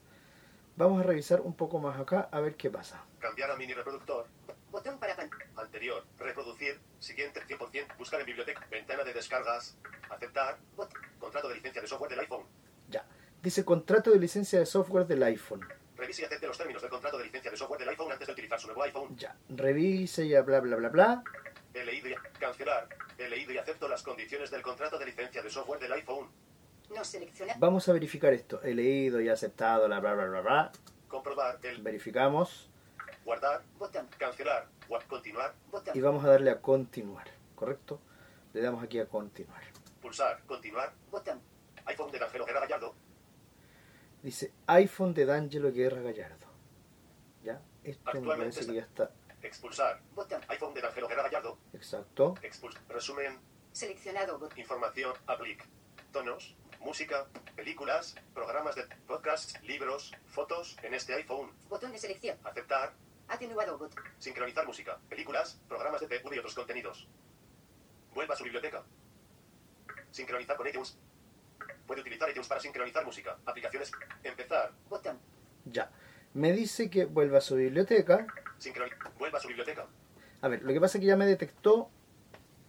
Vamos 0.75 0.99
a 1.01 1.03
revisar 1.03 1.41
un 1.41 1.53
poco 1.53 1.79
más 1.79 1.99
acá 1.99 2.29
a 2.31 2.39
ver 2.39 2.55
qué 2.55 2.69
pasa. 2.69 3.03
Cambiar 3.19 3.51
a 3.51 3.55
mini 3.55 3.73
reproductor. 3.73 4.27
Botón 4.71 4.99
para 4.99 5.15
pan. 5.15 5.29
Anterior. 5.59 6.05
Reproducir. 6.17 6.79
Siguiente. 6.99 7.41
100%. 7.47 7.97
Buscar 7.97 8.19
en 8.19 8.25
biblioteca. 8.25 8.65
Ventana 8.69 9.03
de 9.03 9.13
descargas. 9.13 9.77
Aceptar. 10.09 10.57
Bot- 10.75 10.91
Contrato 11.19 11.49
de 11.49 11.55
licencia 11.55 11.81
de 11.81 11.87
software 11.87 12.09
del 12.11 12.19
iPhone. 12.21 12.45
Ya. 12.89 13.05
Dice 13.41 13.63
contrato 13.63 14.11
de 14.11 14.19
licencia 14.19 14.59
de 14.59 14.65
software 14.65 15.05
del 15.05 15.21
iPhone. 15.23 15.61
Revise 15.95 16.21
y 16.21 16.25
acepte 16.25 16.47
los 16.47 16.57
términos 16.57 16.81
del 16.81 16.89
contrato 16.91 17.17
de 17.17 17.25
licencia 17.25 17.51
de 17.51 17.57
software 17.57 17.79
del 17.79 17.89
iPhone 17.89 18.11
antes 18.11 18.25
de 18.27 18.33
utilizar 18.33 18.59
su 18.59 18.67
nuevo 18.67 18.83
iPhone. 18.83 19.15
Ya. 19.17 19.35
Revise 19.49 20.23
y 20.25 20.29
bla 20.41 20.59
bla 20.61 20.75
bla 20.77 20.89
bla. 20.89 21.23
He 21.73 21.83
leído 21.85 22.09
y 22.09 22.15
cancelar. 22.39 22.87
He 23.17 23.27
leído 23.29 23.51
y 23.53 23.57
acepto 23.57 23.87
las 23.87 24.01
condiciones 24.01 24.49
del 24.49 24.61
contrato 24.61 24.97
de 24.97 25.05
licencia 25.05 25.41
de 25.41 25.49
software 25.49 25.79
del 25.79 25.91
iPhone. 25.93 26.29
No 26.95 27.03
selecciona. 27.03 27.53
Vamos 27.59 27.87
a 27.89 27.93
verificar 27.93 28.33
esto. 28.33 28.61
He 28.63 28.73
leído 28.73 29.21
y 29.21 29.29
aceptado 29.29 29.87
la 29.87 29.99
bla 29.99 30.13
bla 30.15 30.25
bla 30.25 30.41
bla. 30.41 30.71
Comprobar. 31.07 31.59
El 31.63 31.81
Verificamos 31.81 32.69
guardar. 33.25 33.61
Botón. 33.77 34.07
Cancelar. 34.17 34.67
Continuar. 35.07 35.53
Botón. 35.71 35.95
y 35.95 36.01
vamos 36.01 36.23
a 36.25 36.29
darle 36.29 36.49
a 36.51 36.61
continuar. 36.61 37.27
¿Correcto? 37.55 37.99
Le 38.53 38.61
damos 38.61 38.83
aquí 38.83 38.99
a 38.99 39.07
continuar. 39.07 39.61
Pulsar. 40.01 40.41
Continuar. 40.45 40.93
Botón. 41.11 41.41
iPhone 41.85 42.11
de 42.11 42.19
Angelo 42.23 42.45
Guerra 42.45 42.61
Gallardo. 42.61 42.95
Dice 44.23 44.51
iPhone 44.67 45.13
de 45.13 45.25
D'Angelo 45.25 45.71
Guerra 45.71 46.01
Gallardo. 46.01 46.47
¿Ya? 47.43 47.61
Esto 47.83 48.03
me 48.13 48.19
Actualmente 48.19 48.55
parece 48.55 48.65
que 48.67 48.75
ya 48.75 48.81
está 48.81 49.11
Expulsar. 49.41 50.01
Botón. 50.13 50.41
iPhone 50.49 50.73
de 50.73 50.85
Angelo 50.85 51.07
Guerra 51.07 51.23
Gallardo. 51.23 51.57
exacto. 51.73 52.35
Expuls. 52.41 52.75
Resumen. 52.89 53.37
Seleccionado. 53.71 54.49
Información. 54.57 55.13
Aplic. 55.27 55.63
Tonos. 56.11 56.55
Música. 56.81 57.27
Películas. 57.55 58.15
Programas 58.33 58.75
de 58.75 58.83
podcast. 59.07 59.57
Libros. 59.61 60.11
Fotos. 60.27 60.77
En 60.83 60.93
este 60.93 61.13
iPhone. 61.13 61.51
Botón 61.69 61.91
de 61.91 61.97
selección. 61.99 62.37
Aceptar. 62.43 62.93
Atenuado. 63.29 63.77
Bot. 63.77 63.93
Sincronizar 64.17 64.65
música. 64.65 64.97
Películas. 65.09 65.59
Programas 65.67 66.01
de 66.01 66.07
TV 66.07 66.35
y 66.35 66.39
otros 66.39 66.55
contenidos. 66.55 67.07
Vuelva 68.13 68.33
a 68.33 68.37
su 68.37 68.43
biblioteca. 68.43 68.83
Sincronizar 70.11 70.57
con 70.57 70.67
iTunes. 70.67 70.97
Puede 71.85 72.01
utilizar 72.01 72.29
iTunes 72.29 72.47
para 72.47 72.59
sincronizar 72.61 73.05
música. 73.05 73.37
Aplicaciones. 73.45 73.91
Empezar. 74.23 74.71
Botón. 74.89 75.19
Ya. 75.65 75.91
Me 76.33 76.51
dice 76.53 76.89
que 76.89 77.05
vuelva 77.05 77.37
a 77.39 77.41
su 77.41 77.55
biblioteca. 77.55 78.25
Sincroni- 78.59 78.91
Vuelva 79.17 79.37
a 79.37 79.41
su 79.41 79.47
biblioteca. 79.47 79.87
A 80.41 80.47
ver, 80.47 80.63
lo 80.63 80.73
que 80.73 80.79
pasa 80.79 80.97
es 80.97 81.01
que 81.01 81.07
ya 81.07 81.15
me 81.17 81.25
detectó 81.25 81.89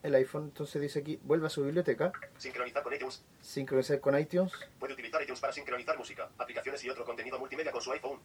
el 0.03 0.15
iPhone, 0.15 0.45
entonces 0.45 0.81
dice 0.81 1.01
aquí, 1.01 1.21
vuelva 1.23 1.49
a 1.49 1.51
su 1.51 1.63
biblioteca, 1.63 2.11
Sincronizar 2.39 2.83
con 2.83 2.95
iTunes. 2.95 3.23
sincronizar 3.43 4.01
con 4.01 4.19
iTunes. 4.19 4.53
Puede 4.79 4.95
utilizar 4.95 5.21
iTunes 5.23 5.41
para 5.41 5.53
sincronizar 5.53 5.97
música. 5.99 6.31
Aplicaciones 6.39 6.83
y 6.85 6.89
otro 6.91 7.05
contenido 7.05 7.39
multimedia 7.39 7.71
con 7.71 7.83
su 7.83 7.93
iPhone. 7.93 8.19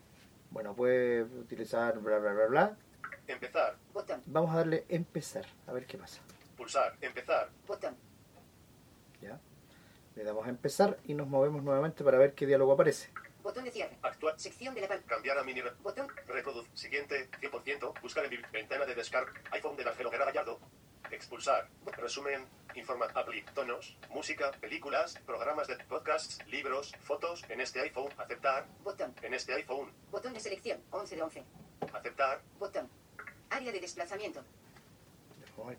Bueno, 0.56 0.74
puede 0.74 1.24
utilizar 1.24 2.00
bla 2.00 2.18
bla 2.18 2.32
bla 2.32 2.46
bla. 2.46 2.78
Empezar. 3.28 3.76
Botón. 3.94 4.22
Vamos 4.28 4.54
a 4.54 4.60
darle 4.60 4.86
empezar, 4.88 5.46
a 5.68 5.74
ver 5.74 5.86
qué 5.86 5.98
pasa. 5.98 6.22
Pulsar. 6.56 6.96
Empezar. 7.02 7.50
Botón. 7.68 7.94
¿Ya? 9.22 9.38
Le 10.16 10.24
damos 10.24 10.46
a 10.46 10.50
empezar 10.50 10.98
y 11.04 11.14
nos 11.14 11.28
movemos 11.28 11.62
nuevamente 11.62 12.06
para 12.06 12.18
ver 12.18 12.34
qué 12.36 12.46
diálogo 12.46 12.72
aparece. 12.72 13.10
Botón 13.44 13.66
de 13.66 13.72
cierre. 13.72 13.98
Actuar. 14.02 14.40
Sección 14.40 14.74
de 14.74 14.80
la 14.80 14.88
pantalla. 14.88 15.10
Cambiar 15.10 15.38
a 15.40 15.44
mini. 15.44 15.60
re- 15.62 15.74
Botón. 15.84 16.08
Reproducir. 16.26 16.72
Siguiente. 16.74 17.30
100%. 17.42 17.94
Buscar 18.02 18.24
en 18.24 18.32
bib- 18.32 18.50
ventana 18.54 18.86
de 18.86 18.96
descarga. 18.96 19.34
iPhone 19.52 19.76
de 19.76 19.84
Angelo 19.84 20.10
Guerra 20.10 20.24
Gallardo. 20.24 20.58
Expulsar. 21.12 21.70
Resumen. 21.86 22.46
Informa. 22.76 23.08
Aplic. 23.14 23.52
Tonos. 23.54 23.98
Música. 24.10 24.52
Películas. 24.52 25.18
Programas 25.26 25.68
de 25.68 25.78
podcasts. 25.86 26.40
Libros. 26.48 26.94
Fotos. 27.02 27.44
En 27.50 27.62
este 27.62 27.80
iPhone. 27.82 28.12
Aceptar. 28.18 28.68
Botón. 28.84 29.14
En 29.22 29.34
este 29.34 29.54
iPhone. 29.54 29.92
Botón 30.12 30.34
de 30.34 30.40
selección. 30.40 30.82
11 30.92 31.16
de 31.16 31.22
11. 31.22 31.44
Aceptar. 31.94 32.42
Botón. 32.60 32.90
Área 33.50 33.72
de 33.72 33.80
desplazamiento. 33.80 34.44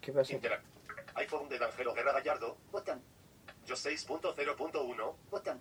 Qué 0.01 0.13
pasa. 0.13 0.33
Interact. 0.33 0.65
iPhone 1.17 1.49
de 1.49 1.63
Angelo 1.65 1.95
Guerra 1.95 2.13
Gallardo. 2.13 2.57
Botón. 2.71 3.03
Yo 3.67 3.75
6.0.1. 3.75 5.17
Botón. 5.31 5.61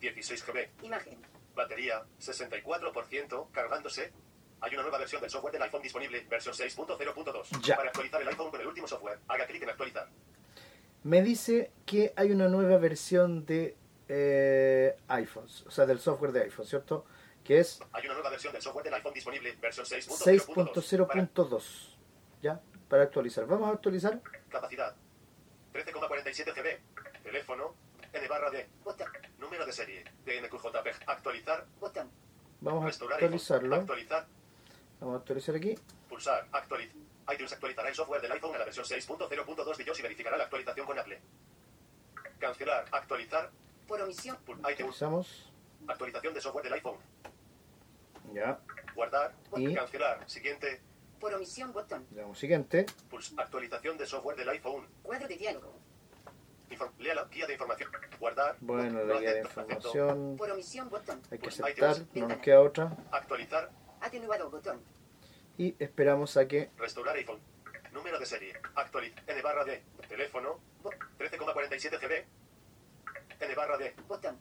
16 0.00 0.44
GB. 0.46 0.70
Imagen. 0.82 1.18
Batería, 1.54 2.02
64%, 2.20 3.50
cargándose. 3.52 4.12
Hay 4.64 4.72
una 4.72 4.82
nueva 4.82 4.96
versión 4.96 5.20
del 5.20 5.30
software 5.30 5.52
del 5.52 5.62
iPhone 5.62 5.82
disponible, 5.82 6.24
versión 6.26 6.54
6.0.2. 6.54 7.60
Ya. 7.60 7.76
Para 7.76 7.90
actualizar 7.90 8.22
el 8.22 8.28
iPhone 8.28 8.50
con 8.50 8.58
el 8.62 8.66
último 8.66 8.88
software, 8.88 9.18
haga 9.28 9.46
clic 9.46 9.62
en 9.62 9.68
actualizar. 9.68 10.08
Me 11.02 11.22
dice 11.22 11.70
que 11.84 12.14
hay 12.16 12.30
una 12.30 12.48
nueva 12.48 12.78
versión 12.78 13.44
de 13.44 13.76
eh, 14.08 14.96
iPhones, 15.08 15.64
o 15.66 15.70
sea, 15.70 15.84
del 15.84 16.00
software 16.00 16.32
de 16.32 16.44
iPhone, 16.44 16.64
¿cierto? 16.64 17.04
Que 17.44 17.58
es 17.58 17.78
Hay 17.92 18.06
una 18.06 18.14
nueva 18.14 18.30
versión 18.30 18.54
del 18.54 18.62
software 18.62 18.86
del 18.86 18.94
iPhone 18.94 19.12
disponible, 19.12 19.54
versión 19.60 19.84
6.0.2. 19.84 21.06
Para 21.06 21.20
6.0.2. 21.20 21.96
¿Ya? 22.40 22.58
Para 22.88 23.02
actualizar. 23.02 23.46
Vamos 23.46 23.68
a 23.68 23.72
actualizar. 23.72 24.18
capacidad, 24.48 24.96
13,47 25.74 26.54
GB. 26.54 27.22
Teléfono, 27.22 27.74
N 28.14 28.28
barra 28.28 28.50
D. 28.50 28.66
Botón. 28.82 29.08
Número 29.38 29.66
de 29.66 29.72
serie, 29.72 30.04
DNQJPG. 30.24 31.06
Actualizar, 31.06 31.66
Botón. 31.78 32.10
Vamos 32.62 32.84
a 32.84 32.86
restaurar 32.86 33.18
iPhone. 33.18 33.26
actualizarlo. 33.26 33.76
Actualizar, 33.76 34.26
Vamos 35.04 35.16
a 35.16 35.20
actualizar 35.20 35.54
aquí. 35.54 35.74
pulsar, 36.08 36.48
actualizar. 36.50 36.96
iTunes 37.32 37.52
actualizará 37.52 37.88
el 37.90 37.94
software 37.94 38.22
del 38.22 38.32
iPhone 38.32 38.54
a 38.54 38.58
la 38.58 38.64
versión 38.64 38.86
6.0.2 38.86 39.76
de 39.76 39.84
iOS 39.84 39.98
y 39.98 40.02
verificará 40.02 40.36
la 40.38 40.44
actualización 40.44 40.86
con 40.86 40.98
Apple. 40.98 41.20
Cancelar, 42.38 42.86
actualizar, 42.90 43.50
Por 43.86 44.00
omisión. 44.00 44.36
Actualizamos. 44.62 45.52
actualización 45.86 46.32
de 46.34 46.40
software 46.40 46.64
del 46.64 46.72
iPhone. 46.74 46.96
Ya. 48.32 48.58
Guardar, 48.94 49.34
Y 49.56 49.74
cancelar, 49.74 50.28
siguiente, 50.28 50.80
Por 51.20 51.34
omisión. 51.34 51.72
Botón. 51.72 52.06
le 52.14 52.22
damos 52.22 52.38
siguiente. 52.38 52.86
puls- 53.10 53.34
actualización 53.38 53.98
de 53.98 54.06
software 54.06 54.36
del 54.36 54.48
iPhone. 54.48 54.86
Cuadro 55.02 55.28
de 55.28 55.36
diálogo. 55.36 55.74
Inform- 56.70 56.92
lea 56.98 57.14
la 57.14 57.24
guía 57.24 57.46
de 57.46 57.52
información. 57.52 57.90
Guardar, 58.18 58.56
Bueno, 58.60 59.00
No 59.04 59.14
la 59.14 59.20
guía 59.20 59.34
de 59.34 59.40
acepto. 59.40 59.60
información. 59.60 60.36
Por 60.38 60.50
omisión. 60.50 60.88
Botón. 60.88 61.20
Hay 61.30 61.38
que 61.38 61.48
aceptar. 61.48 61.92
iTunes. 61.96 62.06
No 62.14 62.28
nos 62.28 62.38
queda 62.38 62.60
otra. 62.62 62.96
actualizar, 63.12 63.70
Atenuado. 64.00 64.50
Botón. 64.50 64.82
Y 65.56 65.74
esperamos 65.78 66.36
a 66.36 66.46
que 66.48 66.70
restaurar 66.78 67.16
iPhone. 67.16 67.38
Número 67.92 68.18
de 68.18 68.26
serie, 68.26 68.54
actualizar, 68.74 69.22
N 69.28 69.40
barra 69.42 69.64
D, 69.64 69.82
teléfono, 70.08 70.58
Bo- 70.82 70.90
13,47 71.18 72.00
GB. 72.00 72.24
N 73.40 73.54
barra 73.54 73.78
D, 73.78 73.94
Botón. 74.08 74.36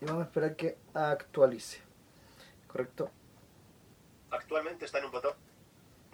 y 0.00 0.04
vamos 0.04 0.22
a 0.22 0.26
esperar 0.26 0.56
que 0.56 0.76
actualice. 0.94 1.80
¿Correcto? 2.66 3.10
actualmente 4.30 4.84
está 4.84 4.98
en 4.98 5.06
un 5.06 5.10
botón. 5.10 5.34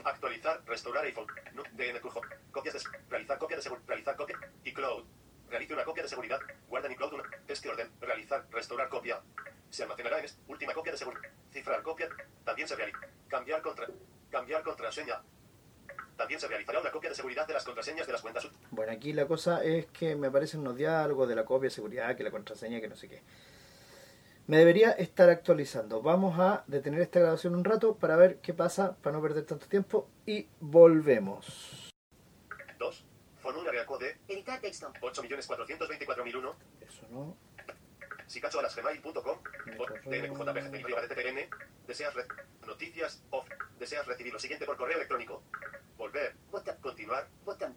Actualizar, 0.04 0.62
restaurar 0.66 1.04
iPhone. 1.04 1.26
DNQJ. 1.74 2.16
Copias 2.50 2.74
de 2.74 2.80
realizar 3.10 3.38
copia 3.38 3.56
de 3.56 3.62
seguridad. 3.62 3.86
Realizar 3.88 4.16
copia. 4.16 4.38
Y 4.64 4.72
cloud. 4.72 5.04
Realice 5.50 5.74
una 5.74 5.84
copia 5.84 6.02
de 6.04 6.08
seguridad. 6.08 6.38
Guarda 6.68 6.86
en 6.86 6.92
iCloud 6.94 7.12
una. 7.14 7.24
Este 7.48 7.68
orden. 7.68 7.90
Realizar, 8.00 8.46
restaurar 8.50 8.88
copia. 8.88 9.20
Se 9.76 9.82
almacenará 9.82 10.20
en 10.20 10.24
esta 10.24 10.40
última 10.48 10.72
copia 10.72 10.92
de 10.92 10.96
seguridad. 10.96 11.28
Cifrar 11.52 11.82
copia. 11.82 12.08
También 12.46 12.66
se 12.66 12.74
realiza. 12.76 12.98
Cambiar 13.28 13.60
contra. 13.60 13.86
Cambiar 14.30 14.62
contraseña. 14.62 15.20
También 16.16 16.40
se 16.40 16.48
realizará 16.48 16.80
una 16.80 16.90
copia 16.90 17.10
de 17.10 17.16
seguridad 17.16 17.46
de 17.46 17.52
las 17.52 17.62
contraseñas 17.62 18.06
de 18.06 18.14
las 18.14 18.22
cuentas. 18.22 18.48
Bueno, 18.70 18.90
aquí 18.90 19.12
la 19.12 19.26
cosa 19.26 19.62
es 19.62 19.84
que 19.88 20.16
me 20.16 20.28
aparecen 20.28 20.60
unos 20.60 20.76
diálogos 20.76 21.28
de 21.28 21.34
la 21.34 21.44
copia 21.44 21.66
de 21.66 21.74
seguridad, 21.74 22.16
que 22.16 22.22
la 22.22 22.30
contraseña, 22.30 22.80
que 22.80 22.88
no 22.88 22.96
sé 22.96 23.06
qué. 23.06 23.22
Me 24.46 24.56
debería 24.56 24.92
estar 24.92 25.28
actualizando. 25.28 26.00
Vamos 26.00 26.40
a 26.40 26.64
detener 26.66 27.02
esta 27.02 27.20
grabación 27.20 27.54
un 27.54 27.62
rato 27.62 27.96
para 27.96 28.16
ver 28.16 28.38
qué 28.38 28.54
pasa, 28.54 28.96
para 28.96 29.14
no 29.14 29.22
perder 29.22 29.44
tanto 29.44 29.66
tiempo. 29.68 30.08
Y 30.24 30.48
volvemos. 30.58 31.92
2. 32.78 33.04
Fonuna 33.42 33.70
Reacode. 33.72 34.20
Editar 34.26 34.58
texto. 34.58 34.90
8.424.001. 35.02 36.54
Eso 36.80 37.06
no. 37.10 37.36
Las 38.62 38.76
gmail.com. 38.76 39.38
DNQJPG. 40.04 41.50
Deseas 41.86 42.14
re- 42.14 42.26
noticias 42.66 43.22
off. 43.30 43.48
Deseas 43.78 44.06
recibir 44.06 44.32
lo 44.32 44.38
siguiente 44.38 44.66
por 44.66 44.76
correo 44.76 44.96
electrónico. 44.96 45.42
Volver. 45.96 46.34
Botón. 46.50 46.76
Continuar. 46.80 47.28
Botón. 47.44 47.74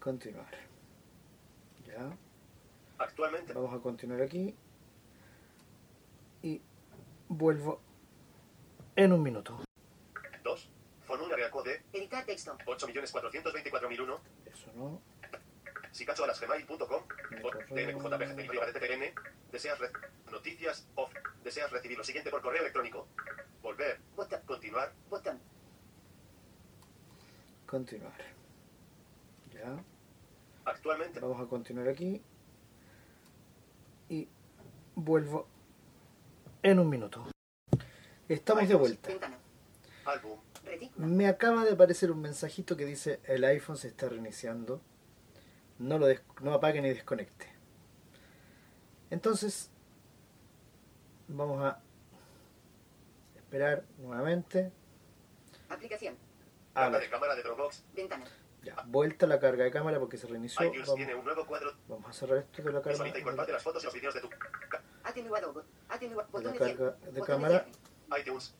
Continuar. 0.00 0.50
Ya. 1.86 2.16
Actualmente. 2.98 3.52
Vamos 3.52 3.74
a 3.74 3.78
continuar 3.82 4.22
aquí. 4.22 4.54
Y 6.42 6.60
vuelvo 7.28 7.80
en 8.96 9.12
un 9.12 9.22
minuto. 9.22 9.60
2. 10.42 10.70
Fonun 11.04 11.32
area 11.32 11.50
code 11.50 11.82
Editar 11.92 12.24
texto. 12.24 12.56
8.424.001. 12.66 14.18
Eso 14.46 14.72
no. 14.74 15.00
Sicachoalasgmail.com. 15.94 17.02
DNQJPG, 17.70 19.14
Deseas 19.52 19.78
re- 19.78 19.90
noticias 20.32 20.86
off. 20.96 21.12
Deseas 21.44 21.70
recibir 21.70 21.96
lo 21.96 22.02
siguiente 22.02 22.30
por 22.30 22.42
correo 22.42 22.62
electrónico. 22.62 23.06
Volver. 23.62 24.00
Continuar. 24.44 24.92
Continuar. 27.66 28.12
Ya. 29.52 29.76
Actualmente. 30.64 31.20
Vamos 31.20 31.40
a 31.40 31.48
continuar 31.48 31.88
aquí. 31.88 32.20
Y 34.08 34.28
vuelvo 34.96 35.46
en 36.62 36.80
un 36.80 36.88
minuto. 36.88 37.24
Estamos 38.28 38.68
de 38.68 38.74
vuelta. 38.74 39.10
Me 40.96 41.28
acaba 41.28 41.64
de 41.64 41.72
aparecer 41.72 42.10
un 42.10 42.20
mensajito 42.20 42.76
que 42.76 42.84
dice 42.84 43.20
el 43.24 43.44
iPhone 43.44 43.76
se 43.76 43.88
está 43.88 44.08
reiniciando. 44.08 44.80
No 45.78 45.98
lo 45.98 46.06
des- 46.06 46.22
no 46.40 46.54
apague 46.54 46.80
ni 46.80 46.88
desconecte. 46.88 47.46
Entonces 49.10 49.70
vamos 51.28 51.62
a 51.62 51.80
esperar 53.36 53.84
nuevamente. 53.98 54.72
Aplicación. 55.68 56.16
A 56.74 56.82
Carga 56.82 56.90
la, 56.90 56.98
de 57.04 57.10
cámara 57.10 57.34
de 57.36 57.42
Dropbox. 57.42 57.84
Ventana. 57.94 58.24
ya, 58.62 58.76
vuelta 58.86 59.26
la 59.26 59.38
carga 59.38 59.64
de 59.64 59.70
cámara 59.70 59.98
porque 60.00 60.16
se 60.16 60.26
reinició. 60.26 60.70
Vamos, 60.70 60.94
tiene 60.94 61.14
un 61.14 61.24
nuevo 61.24 61.46
cuadro. 61.46 61.72
vamos 61.88 62.10
a 62.10 62.12
cerrar 62.12 62.38
esto 62.38 62.62
de 62.62 62.72
la 62.72 62.82
carga, 62.82 63.22
comparte 63.22 63.52
las 63.52 63.62
fotos 63.62 63.82
y 63.82 63.86
los 63.86 63.94
vídeos 63.94 64.14
de 64.14 64.20
tu 64.20 64.28
de 64.28 64.36
carga 66.58 66.96
cierre. 66.96 67.12
de 67.12 67.22
cámara. 67.22 67.66
iTunes. 68.18 68.54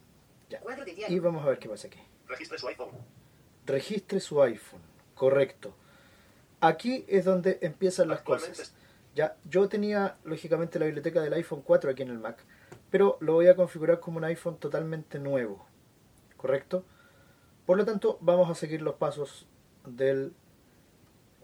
Ya. 0.49 0.61
Cuadro 0.61 0.85
de 0.85 0.93
Y 1.09 1.19
vamos 1.19 1.45
a 1.45 1.49
ver 1.49 1.59
qué 1.59 1.69
pasa 1.69 1.89
aquí. 1.89 1.99
Registre 2.29 2.59
su 2.59 2.69
iPhone. 2.69 2.91
Registre 3.67 4.21
su 4.21 4.43
iPhone. 4.43 4.83
Correcto. 5.15 5.75
Aquí 6.61 7.05
es 7.09 7.25
donde 7.25 7.59
empiezan 7.63 8.09
las 8.09 8.23
cosas. 8.23 8.75
Ya, 9.15 9.37
yo 9.45 9.69
tenía 9.69 10.17
lógicamente 10.25 10.79
la 10.79 10.87
biblioteca 10.87 11.21
del 11.21 11.33
iPhone 11.35 11.63
4 11.63 11.91
aquí 11.91 12.03
en 12.03 12.11
el 12.11 12.19
Mac, 12.19 12.45
pero 12.91 13.17
lo 13.21 13.35
voy 13.35 13.47
a 13.47 13.55
configurar 13.55 14.01
como 14.01 14.19
un 14.19 14.25
iPhone 14.25 14.57
totalmente 14.59 15.19
nuevo, 15.19 15.67
¿correcto? 16.37 16.85
Por 17.65 17.79
lo 17.79 17.85
tanto, 17.85 18.19
vamos 18.21 18.51
a 18.51 18.55
seguir 18.55 18.83
los 18.83 18.97
pasos 18.97 19.47
del 19.87 20.35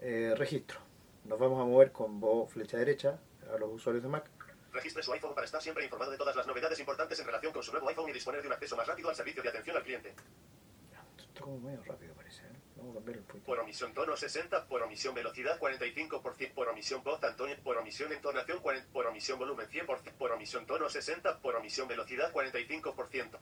eh, 0.01 0.33
registro. 0.37 0.79
Nos 1.23 1.39
vamos 1.39 1.61
a 1.61 1.65
mover 1.65 1.91
con 1.91 2.19
voz 2.19 2.51
flecha 2.51 2.77
derecha 2.77 3.19
a 3.53 3.57
los 3.57 3.71
usuarios 3.71 4.03
de 4.03 4.09
Mac. 4.09 4.29
Registre 4.73 5.03
su 5.03 5.13
iPhone 5.13 5.33
para 5.33 5.45
estar 5.45 5.61
siempre 5.61 5.83
informado 5.83 6.11
de 6.11 6.17
todas 6.17 6.35
las 6.35 6.47
novedades 6.47 6.79
importantes 6.79 7.19
en 7.19 7.25
relación 7.25 7.53
con 7.53 7.63
su 7.63 7.71
nuevo 7.71 7.87
iPhone 7.89 8.09
y 8.09 8.13
disponer 8.13 8.41
de 8.41 8.47
un 8.47 8.53
acceso 8.53 8.75
más 8.75 8.87
rápido 8.87 9.09
al 9.09 9.15
servicio 9.15 9.43
de 9.43 9.49
atención 9.49 9.77
al 9.77 9.83
cliente. 9.83 10.09
Esto 10.09 11.23
está 11.23 11.41
como 11.41 11.59
medio 11.59 11.83
rápido 11.83 12.13
parece. 12.15 12.43
Vamos 12.81 12.95
a 12.95 12.97
cambiar 12.97 13.19
un 13.19 13.25
poquito. 13.25 13.45
Por 13.45 13.59
omisión 13.59 13.93
tono 13.93 14.17
60, 14.17 14.65
por 14.67 14.81
omisión 14.81 15.13
velocidad 15.13 15.59
45%, 15.59 16.53
por 16.55 16.67
omisión 16.67 17.03
voz 17.03 17.23
Antonio, 17.23 17.55
por 17.63 17.77
omisión 17.77 18.11
entonación 18.11 18.59
40, 18.59 18.91
por 18.91 19.05
omisión 19.05 19.37
volumen 19.37 19.67
100%, 19.69 20.13
por 20.17 20.31
omisión 20.31 20.65
tono 20.65 20.89
60, 20.89 21.39
por 21.41 21.55
omisión 21.55 21.87
velocidad 21.87 22.33
45%. 22.33 23.37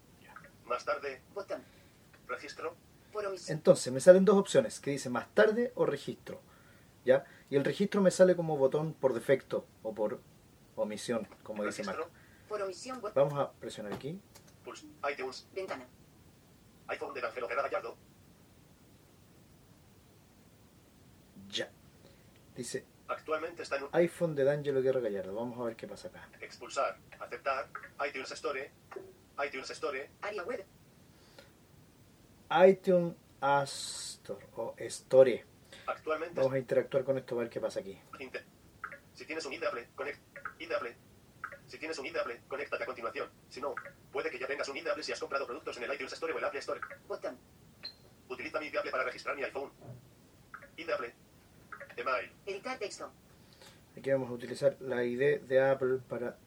Más 0.66 0.84
tarde, 0.84 1.22
Botón. 1.34 1.64
registro, 2.28 2.76
Por 3.14 3.26
omisión. 3.26 3.58
Entonces, 3.58 3.94
me 3.94 4.02
salen 4.02 4.26
dos 4.26 4.38
opciones, 4.38 4.82
que 4.82 4.92
dice 4.92 5.10
más 5.10 5.34
tarde 5.34 5.72
o 5.76 5.86
registro. 5.86 6.42
¿Ya? 7.06 7.24
Y 7.50 7.56
el 7.56 7.64
registro 7.64 8.02
me 8.02 8.12
sale 8.12 8.36
como 8.36 8.58
botón 8.58 8.94
por 8.94 9.14
defecto 9.14 9.66
o 9.84 9.96
por 9.96 10.20
omisión, 10.76 11.28
como 11.44 11.64
dice 11.66 11.84
Mac. 11.86 11.98
Por 12.50 12.62
omisión. 12.62 13.02
Vamos 13.16 13.40
a 13.40 13.54
presionar 13.54 13.94
aquí. 13.94 14.20
pulse, 14.66 14.86
iTunes, 15.10 15.48
Ventana. 15.56 15.88
iPhone 16.88 17.14
de 17.14 17.26
Angelo 17.26 17.48
Gallardo, 17.48 17.98
Ya. 21.50 21.70
Dice 22.60 22.84
actualmente 23.08 23.64
está 23.64 23.78
en 23.78 23.84
un 23.84 23.90
iPhone 23.94 24.36
de 24.36 24.44
D'Angelo 24.44 24.82
Guerra 24.82 25.00
Gallardo. 25.00 25.34
Vamos 25.34 25.58
a 25.58 25.64
ver 25.64 25.78
qué 25.78 25.88
pasa 25.88 26.10
acá. 26.10 26.28
expulsar, 26.42 26.98
aceptar, 27.18 27.70
iTunes 28.06 28.30
Store, 28.32 28.70
iTunes 29.48 29.70
Store, 29.70 30.10
Área 30.22 30.44
web. 30.44 30.66
iTunes 32.68 33.16
Store 33.64 34.46
o 34.58 34.76
Store. 34.78 35.46
actualmente 35.88 36.36
Vamos 36.42 36.54
a 36.54 36.58
interactuar 36.60 37.06
con 37.06 37.18
esto 37.18 37.36
a 37.36 37.40
ver 37.40 37.50
qué 37.50 37.62
pasa 37.62 37.80
aquí. 37.80 37.98
Inter- 38.20 38.44
Si 39.14 39.26
tienes 39.26 39.46
un 39.46 39.54
IDAPLE, 39.54 39.88
conect 39.96 40.20
IDAPLE. 40.60 40.98
Si 41.66 41.78
tienes 41.78 41.98
un 41.98 42.08
IDAPLE, 42.08 42.42
conéctate 42.50 42.84
a 42.84 42.86
continuación. 42.86 43.30
Si 43.48 43.62
no, 43.62 43.74
puede 44.12 44.30
que 44.30 44.38
ya 44.38 44.48
tengas 44.48 44.68
un 44.68 44.76
IDAPLE 44.76 45.02
si 45.04 45.14
has 45.14 45.20
comprado 45.22 45.48
productos 45.48 45.78
en 45.78 45.84
el 45.84 45.94
iTunes 45.94 46.12
Store 46.12 46.34
o 46.34 46.38
el 46.38 46.44
Apple 46.44 46.60
Store. 46.60 46.82
Botón. 47.08 47.38
Utiliza 48.28 48.60
mi 48.60 48.66
IDAPLE 48.68 48.92
para 48.92 49.06
registrar 49.06 49.38
mi 49.38 49.44
iPhone. 49.46 49.72
IDAPLE. 50.76 51.14
Email. 52.00 52.32
Editar 52.46 52.78
texto. 52.80 53.12
Aquí 53.98 54.12
vamos 54.12 54.30
a 54.30 54.34
utilizar 54.34 54.78
la 54.80 55.04
ID 55.04 55.42
de 55.42 55.62
Apple 55.62 55.98
para 56.08 56.38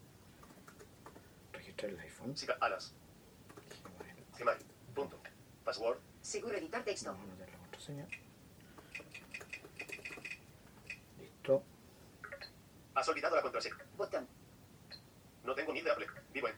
registrar 1.52 1.90
el 1.90 2.00
iPhone. 2.00 2.34
Alas. 2.60 2.94
Gmail. 4.38 4.58
Punto. 4.94 5.18
Password. 5.64 5.98
Seguro 6.22 6.56
editar 6.56 6.82
texto. 6.84 7.10
Vamos 7.12 7.28
a 7.28 7.32
anotar 7.32 7.50
la 7.50 7.58
contraseña. 7.58 8.06
Listo. 11.20 11.62
Has 12.94 13.08
olvidado 13.08 13.36
la 13.36 13.42
contraseña. 13.42 13.76
Botón. 13.96 14.26
No 15.44 15.54
tengo 15.54 15.72
ni 15.72 15.80
IDAPLE. 15.80 16.06
Vivo 16.32 16.48
en 16.48 16.54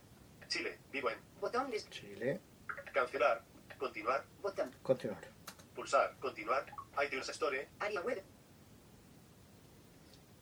Chile. 0.49 0.79
Vivo 0.93 1.11
en 1.11 1.19
Botón. 1.41 1.71
des- 1.71 1.89
Chile. 1.91 2.41
cancelar. 2.93 3.43
Continuar. 3.79 4.25
Botón. 4.41 4.71
Continuar. 4.83 5.21
Pulsar. 5.75 6.15
Continuar. 6.21 6.67
iTunes 7.05 7.29
Store. 7.31 7.69
Área 7.81 8.01
web. 8.03 8.23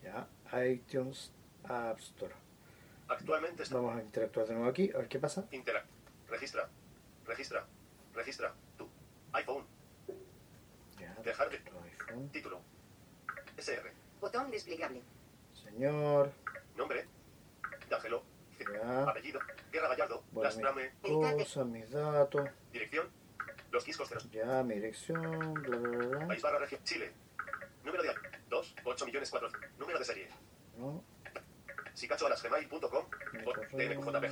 Ya. 0.02 0.26
iTunes 0.64 1.32
App 1.64 1.98
Store. 2.00 2.34
Actualmente 3.08 3.62
está. 3.62 3.76
Vamos 3.76 3.96
a 3.96 4.02
interactuar 4.02 4.46
de 4.46 4.54
nuevo 4.54 4.68
aquí, 4.68 4.90
a 4.94 4.98
ver 4.98 5.08
qué 5.08 5.18
pasa. 5.18 5.46
Interact. 5.50 5.86
Registra. 6.28 6.68
Registra. 7.26 7.64
Registra. 8.14 8.54
Tu. 8.76 8.88
iPhone. 9.32 9.64
Ya, 10.98 11.14
Dejar 11.22 11.50
de- 11.50 11.58
tu 11.58 11.72
iPhone. 11.80 12.28
Título. 12.30 12.60
SR. 13.56 13.92
Botón 14.20 14.50
desplegable. 14.50 15.02
Señor, 15.54 16.32
Nombre. 16.76 17.06
D'Angelo. 17.88 18.22
Ya. 18.72 19.02
Apellido. 19.04 19.40
Guerra 19.72 19.88
Gallardo. 19.88 20.22
Bueno, 20.32 20.48
Lastrame. 20.48 20.92
cosas, 21.02 21.66
mis 21.66 21.90
datos, 21.90 22.48
Dirección. 22.72 23.08
Los 23.72 23.84
Quiscos 23.84 24.08
de 24.10 24.14
los. 24.16 24.30
ya, 24.30 24.62
mi 24.62 24.74
dirección, 24.74 25.54
bla, 25.54 25.76
bla, 25.78 25.88
bla, 25.88 26.06
bla. 26.18 26.26
País 26.28 26.42
barra 26.42 26.58
región. 26.58 26.80
Chile. 26.84 27.10
Número 27.84 28.02
de. 28.02 28.10
2. 28.48 28.74
8 28.84 29.06
millones 29.06 29.30
4. 29.30 29.48
Número 29.78 29.98
de 29.98 30.04
serie. 30.04 30.28
¿no? 30.78 31.02
sicachoalasgmail.com. 31.94 33.04
Mi 33.32 33.42
o 33.42 33.44
correo. 33.44 33.68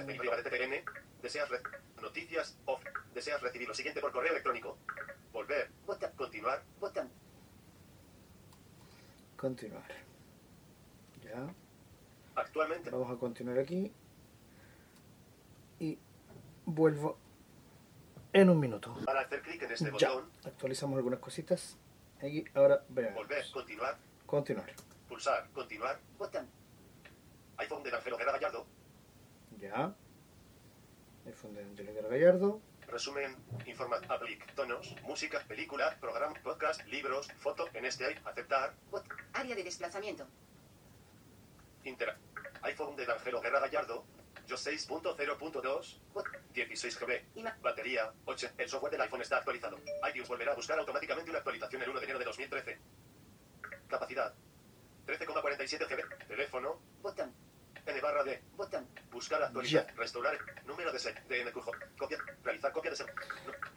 DNQJPG. 0.07 0.85
Deseas 1.23 1.49
re- 1.51 1.61
noticias 2.01 2.57
off. 2.65 2.83
Deseas 3.15 3.41
recibir 3.43 3.69
lo 3.69 3.75
siguiente 3.75 4.01
por 4.01 4.13
correo 4.13 4.33
electrónico. 4.33 4.79
Volver. 5.33 5.71
Botón. 5.87 6.11
Continuar. 6.17 6.63
Botón. 6.81 7.11
Continuar. 9.37 9.85
Ya, 11.23 11.55
Actualmente. 12.35 12.91
vamos 12.91 13.11
a 13.11 13.19
continuar 13.19 13.59
aquí. 13.59 13.93
Y 15.79 15.99
vuelvo 16.67 17.19
en 18.33 18.51
un 18.51 18.59
minuto. 18.61 18.97
Para 19.05 19.21
hacer 19.21 19.41
clic 19.43 19.63
en 19.63 19.73
este 19.73 19.93
Ya, 19.99 20.11
botón. 20.11 20.31
actualizamos 20.45 20.97
algunas 20.97 21.21
cositas. 21.21 21.77
Aquí, 22.23 22.45
ahora 22.55 22.83
Volver. 22.89 23.15
veamos. 23.15 23.51
Continuar. 23.53 23.99
Continuar. 24.27 24.67
Pulsar. 25.09 25.49
Continuar. 25.53 25.99
Botón. 26.19 26.49
iPhone 27.59 27.83
de 27.83 27.95
Angelo 27.95 28.17
Guerra 28.17 28.33
Gallardo. 28.33 28.67
Ya. 29.59 29.95
iPhone 31.27 31.55
de 31.55 31.63
Angelo 31.63 31.93
Guerra 31.93 32.09
Gallardo. 32.09 32.61
Resumen, 32.89 33.37
informa, 33.67 34.01
aplic, 34.09 34.53
tonos, 34.55 34.97
música, 35.03 35.45
película, 35.47 35.97
programa, 36.01 36.35
podcast, 36.43 36.85
libros, 36.87 37.31
foto, 37.39 37.69
en 37.75 37.85
este 37.85 38.05
hay, 38.05 38.15
aceptar, 38.25 38.75
Bot. 38.91 39.05
Área 39.33 39.55
de 39.55 39.63
desplazamiento. 39.63 40.27
intera. 41.85 42.17
iPhone 42.63 42.97
de 42.97 43.05
Angelo 43.11 43.41
Guerra 43.41 43.61
Gallardo, 43.61 44.05
yo 44.51 44.57
6.0.2, 44.57 45.99
Bot. 46.13 46.27
16 46.53 46.99
GB, 46.99 47.23
batería, 47.63 48.13
8. 48.25 48.49
El 48.59 48.69
software 48.69 48.91
del 48.91 49.01
iPhone 49.03 49.23
está 49.23 49.37
actualizado. 49.37 49.79
iTunes 50.09 50.29
volverá 50.29 50.53
a 50.53 50.55
buscar 50.57 50.77
automáticamente 50.77 51.31
una 51.31 51.39
actualización 51.39 51.83
el 51.83 51.91
1 51.91 52.01
de 52.01 52.05
enero 52.05 52.19
de 52.19 52.25
2013. 52.25 52.79
Capacidad, 53.89 54.35
13,47 55.07 55.87
GB. 55.89 56.27
Teléfono, 56.27 56.81
Botón. 57.01 57.33
N 57.87 58.01
barra 58.01 58.25
D. 58.25 58.43
Botón. 58.57 58.89
Buscar, 59.13 59.41
actualizar, 59.45 59.87
Ya. 59.87 59.93
restaurar, 59.95 60.37
número 60.67 60.93
de 60.93 60.99
set, 60.99 61.17
DNQJ, 61.29 61.71
copia, 61.97 62.19
realizar 62.43 62.73
copia 62.73 62.91
de 62.91 62.97
set. 62.97 63.15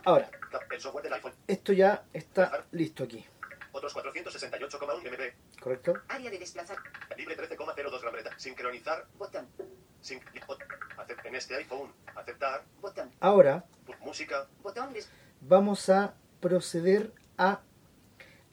Ahora, 0.05 0.29
El 0.71 0.81
software 0.81 1.03
del 1.03 1.13
iPhone, 1.13 1.33
esto 1.47 1.71
ya 1.71 2.03
está 2.13 2.65
listo 2.71 3.03
aquí. 3.03 3.23
fotos 3.71 3.93
468,1 3.95 5.03
MB. 5.03 5.59
¿Correcto? 5.61 5.93
Área 6.07 6.29
de 6.31 6.39
desplazar. 6.39 6.77
Libre 7.15 7.37
13,02 7.37 8.01
Gran 8.01 8.13
Bretaña. 8.13 8.39
Sincronizar. 8.39 9.05
Botón. 9.17 9.47
En 10.09 11.35
este 11.35 11.55
iPhone. 11.55 11.91
Aceptar. 12.15 12.63
Botón. 12.81 13.09
Ahora 13.19 13.63
pu- 13.87 13.97
Música. 14.01 14.47
Botón. 14.61 14.93
Vamos 15.41 15.89
a 15.89 16.13
proceder 16.41 17.13
a 17.37 17.61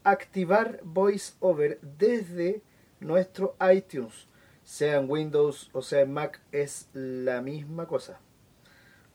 activar 0.04 0.80
VoiceOver 0.82 1.80
desde 1.82 2.62
nuestro 3.00 3.56
iTunes. 3.72 4.26
Sea 4.62 4.98
en 4.98 5.10
Windows 5.10 5.70
o 5.72 5.82
sea 5.82 6.00
en 6.02 6.12
Mac, 6.12 6.40
es 6.52 6.88
la 6.92 7.40
misma 7.40 7.86
cosa. 7.86 8.20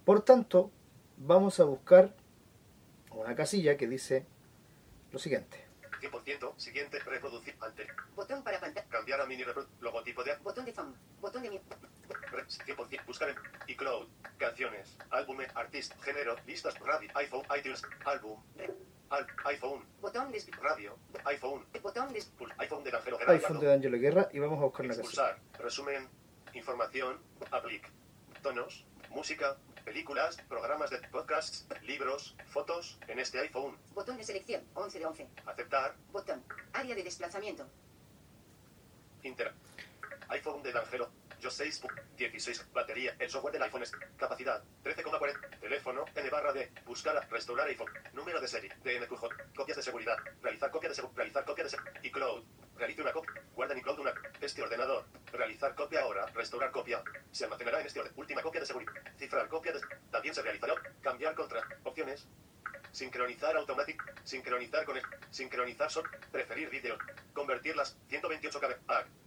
Por 0.03 0.21
tanto, 0.23 0.71
vamos 1.17 1.59
a 1.59 1.63
buscar 1.63 2.13
una 3.11 3.35
casilla 3.35 3.77
que 3.77 3.87
dice 3.87 4.25
lo 5.11 5.19
siguiente. 5.19 5.63
100%. 6.01 6.53
Siguiente. 6.57 6.99
Reproducir. 6.99 7.55
Ante. 7.61 7.87
Botón 8.15 8.43
para 8.43 8.59
pantalla. 8.59 8.85
Cambiar 8.89 9.21
a 9.21 9.25
mini 9.25 9.43
Logotipo 9.79 10.23
de. 10.23 10.35
Botón 10.43 10.65
de 10.65 10.73
fam. 10.73 10.93
Botón 11.21 11.41
de 11.43 11.61
mi. 12.07 12.15
Re- 12.31 12.45
100%. 12.47 13.05
Buscar 13.05 13.29
en 13.29 13.35
iCloud. 13.67 14.07
Canciones. 14.37 14.97
Álbum. 15.11 15.39
Artist. 15.55 15.93
Género. 16.01 16.35
Listas. 16.45 16.77
Radio. 16.79 17.09
iPhone. 17.15 17.43
iTunes. 17.57 17.81
Álbum. 18.05 18.41
Al- 19.09 19.27
iPhone. 19.45 19.85
Botón 20.01 20.31
de. 20.31 20.43
Radio. 20.61 20.97
iPhone. 21.25 21.65
Botón 21.81 22.11
de. 22.13 22.19
IPhone 22.63 22.83
de 22.83 22.95
Angelo 22.95 23.17
Gerardo. 23.17 23.33
iPhone 23.33 23.59
de 23.59 23.73
Angelo 23.73 23.97
Guerra 23.99 24.29
y 24.33 24.39
vamos 24.39 24.59
a 24.59 24.63
buscar 24.65 24.85
una. 24.85 24.93
Expulsar. 24.95 25.39
Resumen. 25.59 26.09
Información. 26.53 27.19
Aplic. 27.51 27.89
Tonos. 28.41 28.85
Música. 29.09 29.57
Películas. 29.85 30.37
Programas 30.49 30.89
de 30.89 30.97
podcasts. 31.09 31.67
Libros. 31.83 32.35
Fotos. 32.47 32.97
En 33.07 33.19
este 33.19 33.39
iPhone. 33.39 33.77
Botón 33.93 34.17
de 34.17 34.23
selección. 34.23 34.63
11 34.73 34.99
de 34.99 35.05
11. 35.05 35.27
Aceptar. 35.45 35.95
Botón. 36.11 36.43
Área 36.73 36.95
de 36.95 37.03
desplazamiento. 37.03 37.67
Inter. 39.23 39.53
iPhone 40.29 40.61
del 40.63 40.77
Angelo. 40.77 41.09
Yo 41.39 41.49
6. 41.51 41.81
16. 42.17 42.71
Batería. 42.73 43.15
El 43.19 43.29
software 43.29 43.53
del 43.53 43.63
iPhone 43.63 43.83
es. 43.83 43.91
Capacidad. 44.17 44.63
13,40. 44.83 45.59
Teléfono. 45.59 46.05
N 46.15 46.29
barra 46.29 46.53
D. 46.53 46.71
Buscar. 46.85 47.27
Restaurar 47.29 47.67
iPhone. 47.67 47.91
Número 48.13 48.39
de 48.39 48.47
serie. 48.47 48.71
DNQJ. 48.83 49.53
Copias 49.55 49.77
de 49.77 49.83
seguridad. 49.83 50.17
Realizar 50.41 50.71
copia 50.71 50.89
de 50.89 50.95
seguridad. 50.95 51.17
Realizar 51.17 51.45
copia 51.45 51.63
de 51.63 51.69
seguridad. 51.69 52.03
iCloud. 52.03 52.43
Realice 52.77 53.01
una 53.01 53.11
copia. 53.11 53.33
Guarda 53.53 53.73
en 53.73 53.79
iCloud 53.79 53.99
una. 53.99 54.13
Este 54.41 54.61
ordenador. 54.61 55.05
Realizar 55.31 55.75
copia 55.75 56.01
ahora. 56.01 56.25
Restaurar 56.27 56.71
copia. 56.71 57.03
Se 57.31 57.43
almacenará 57.43 57.81
en 57.81 57.87
este 57.87 57.99
orden. 57.99 58.13
Última 58.15 58.41
copia 58.41 58.61
de 58.61 58.67
seguridad. 58.67 58.93
Cifrar 59.17 59.47
copia 59.49 59.73
de. 59.73 59.81
También 60.11 60.33
se 60.33 60.41
realizará. 60.41 60.73
Cambiar 61.01 61.35
contra. 61.35 61.61
Opciones. 61.83 62.27
Sincronizar 62.91 63.55
automático. 63.57 64.05
Sincronizar 64.23 64.85
con 64.85 64.97
el. 64.97 65.03
Sincronizar 65.29 65.91
son. 65.91 66.05
Preferir 66.31 66.69
vídeo. 66.69 66.97
Convertir 67.33 67.75
las 67.75 67.97
128 68.07 68.59
KB. 68.59 69.24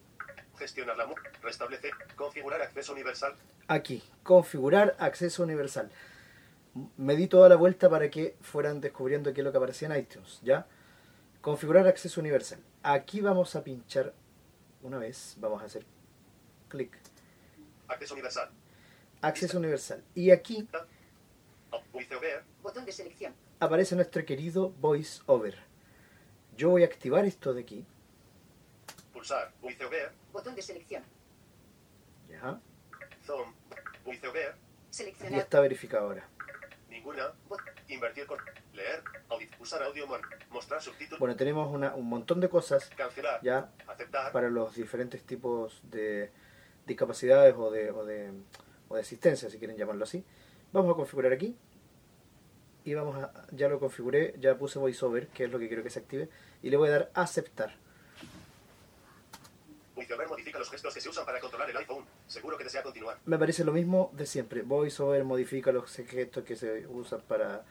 Gestionar 0.59 0.97
la 0.97 1.07
mu. 1.07 1.15
Restablecer. 1.43 1.93
Configurar 2.17 2.61
acceso 2.63 2.93
universal. 2.93 3.35
Aquí, 3.69 4.03
configurar 4.23 4.97
acceso 4.99 5.43
universal. 5.43 5.91
Me 6.97 7.17
di 7.17 7.27
toda 7.29 7.49
la 7.49 7.57
vuelta 7.57 7.89
para 7.91 8.11
que 8.11 8.37
fueran 8.41 8.81
descubriendo 8.81 9.33
qué 9.33 9.41
es 9.41 9.45
lo 9.45 9.51
que 9.53 9.59
aparecía 9.59 9.89
en 9.89 10.01
iTunes, 10.01 10.41
¿ya? 10.43 10.67
Configurar 11.41 11.87
acceso 11.87 12.21
universal. 12.21 12.61
Aquí 12.83 13.21
vamos 13.21 13.55
a 13.57 13.65
pinchar 13.65 14.13
una 14.83 14.99
vez, 14.99 15.35
vamos 15.39 15.63
a 15.63 15.67
hacer 15.67 15.85
clic, 16.69 16.97
Acceso 17.89 18.15
universal. 18.15 18.51
acceso 19.23 19.59
universal. 19.59 20.03
Y 20.15 20.31
aquí. 20.31 20.69
Botón 22.63 22.85
de 22.85 22.93
selección. 22.93 23.35
aparece 23.61 23.97
nuestro 23.97 24.25
querido 24.25 24.71
VoiceOver. 24.81 25.57
Yo 26.57 26.71
voy 26.71 26.83
a 26.83 26.87
activar 26.87 27.25
esto 27.25 27.55
de 27.55 27.63
aquí, 27.63 27.85
Pulsar. 29.19 29.51
VoiceOver. 29.61 30.13
Botón 30.33 30.55
de 30.55 30.63
selección. 30.63 31.03
¿ya? 32.29 32.61
Zoom. 33.27 33.53
VoiceOver. 34.05 34.55
Y 34.91 34.95
Seleccionar. 34.95 35.41
está 35.41 35.61
verificado 35.61 36.07
ahora. 36.07 36.25
Ninguna. 36.89 37.33
Bot- 37.49 37.59
Invertir 37.89 38.27
con. 38.27 38.39
Leer. 38.75 39.03
Usar 39.59 39.83
audio. 39.83 40.07
mon- 40.07 40.21
Mostrar 40.51 40.81
subtítulos. 40.81 41.19
Bueno, 41.19 41.35
tenemos 41.35 41.69
una- 41.75 41.95
un 41.97 42.09
montón 42.09 42.39
de 42.41 42.49
cosas 42.49 42.91
Cancelar. 42.97 43.41
ya 43.43 43.71
Aceptar. 43.89 44.31
para 44.31 44.49
los 44.51 44.77
diferentes 44.77 45.25
tipos 45.25 45.81
de 45.91 46.31
discapacidades 46.87 47.55
o 47.59 47.71
de, 47.73 47.91
o 47.91 48.05
de, 48.05 48.31
o 48.89 48.95
de 48.95 49.01
asistencia, 49.01 49.51
si 49.51 49.59
quieren 49.59 49.77
llamarlo 49.77 50.05
así. 50.05 50.25
Vamos 50.73 50.93
a 50.93 50.97
configurar 50.97 51.33
aquí. 51.33 51.57
Y 52.85 52.95
vamos 52.95 53.17
a, 53.23 53.33
ya 53.51 53.69
lo 53.69 53.81
configuré, 53.81 54.35
ya 54.39 54.57
puse 54.57 54.79
VoiceOver, 54.79 55.27
que 55.29 55.45
es 55.45 55.51
lo 55.51 55.59
que 55.59 55.67
quiero 55.67 55.83
que 55.83 55.91
se 55.91 55.99
active. 55.99 56.29
Y 56.63 56.71
le 56.71 56.77
voy 56.77 56.89
a 56.89 56.93
dar 56.93 57.11
aceptar. 57.15 57.75
VoiceOver 60.09 60.29
modifica 60.29 60.59
los 60.59 60.71
gestos 60.71 60.95
que 60.95 61.01
se 61.01 61.09
usan 61.09 61.27
para 61.27 61.39
controlar 61.39 61.69
el 61.69 61.77
iPhone. 61.77 62.05
Seguro 62.27 62.57
que 62.57 62.65
desea 62.65 62.83
continuar. 62.83 63.19
Me 63.27 63.39
parece 63.39 63.65
lo 63.65 63.73
mismo 63.73 64.11
de 64.15 64.25
siempre. 64.25 64.63
VoiceOver 64.63 65.25
modifica 65.25 65.71
los 65.71 65.91
gestos 65.91 66.45
que 66.45 66.57
se 66.57 66.87
usan 66.87 67.21
para, 67.23 67.63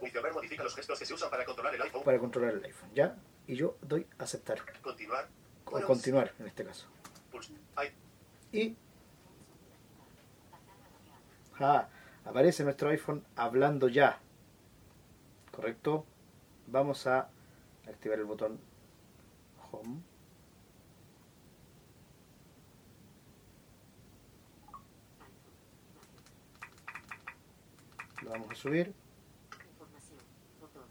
VoiceOver 0.00 0.32
modifica 0.32 0.64
los 0.64 0.74
gestos 0.74 0.98
que 0.98 1.04
se 1.04 1.12
usan 1.12 1.28
para 1.28 1.44
controlar 1.44 1.74
el 1.74 1.82
iPhone. 1.82 2.04
para 2.04 2.18
controlar 2.18 2.54
el 2.54 2.64
iPhone. 2.64 2.90
¿Ya? 2.94 3.16
Y 3.46 3.54
yo 3.54 3.76
doy 3.82 4.06
aceptar. 4.18 4.60
Continuar. 4.80 5.28
O 5.66 5.80
continuar, 5.82 6.32
en 6.38 6.46
este 6.46 6.64
caso. 6.64 6.86
Puls. 7.30 7.52
Ay. 7.74 7.92
Y 8.52 8.76
ah, 11.60 11.88
aparece 12.24 12.64
nuestro 12.64 12.88
iPhone 12.88 13.26
hablando 13.36 13.88
ya. 13.88 14.20
¿Correcto? 15.50 16.06
Vamos 16.68 17.06
a 17.06 17.28
activar 17.86 18.18
el 18.18 18.24
botón 18.24 18.58
Home. 19.70 20.15
Lo 28.26 28.32
vamos 28.32 28.50
a 28.50 28.54
subir. 28.56 28.92
Información. 29.70 30.18
Botón. 30.60 30.82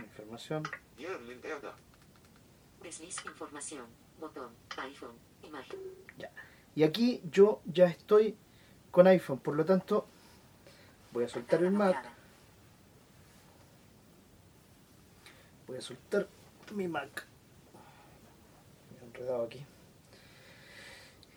Información. 0.00 0.62
Desliz 2.82 3.26
información. 3.26 3.84
Botón. 4.18 4.50
iPhone. 4.78 5.14
Imagen. 5.42 5.78
Y 6.74 6.84
aquí 6.84 7.20
yo 7.30 7.60
ya 7.66 7.86
estoy 7.86 8.34
con 8.90 9.06
iPhone, 9.06 9.38
por 9.40 9.56
lo 9.56 9.66
tanto 9.66 10.06
voy 11.12 11.24
a 11.24 11.28
soltar 11.28 11.62
el 11.62 11.70
Mac. 11.70 12.02
Voy 15.66 15.76
a 15.76 15.80
soltar 15.82 16.28
mi 16.74 16.88
Mac. 16.88 17.26
Me 18.94 19.00
he 19.00 19.04
enredado 19.04 19.44
aquí. 19.44 19.66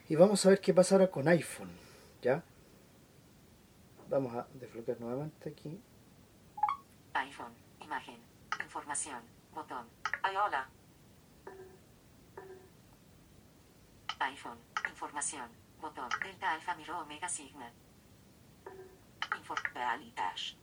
Y 0.08 0.16
vamos 0.16 0.46
a 0.46 0.50
ver 0.50 0.62
qué 0.62 0.74
pasa 0.74 0.96
ahora 0.96 1.12
con 1.12 1.28
iPhone. 1.28 1.72
¿Ya? 2.22 2.44
Vamos 4.10 4.34
a 4.36 4.48
desbloquear 4.54 5.00
nuevamente 5.00 5.50
aquí. 5.50 5.80
iPhone. 7.14 7.54
Imagen. 7.82 8.18
Información. 8.64 9.22
Botón. 9.54 9.86
Ay, 10.24 10.36
hola. 10.36 10.68
iPhone. 14.20 14.58
Información. 14.90 15.48
Botón. 15.82 16.10
Delta 16.24 16.52
Alfa 16.54 16.76
Miro 16.76 17.00
Omega 17.00 17.30
Sigma. 17.30 17.72
Info. 19.38 19.56
Dash. 20.16 20.56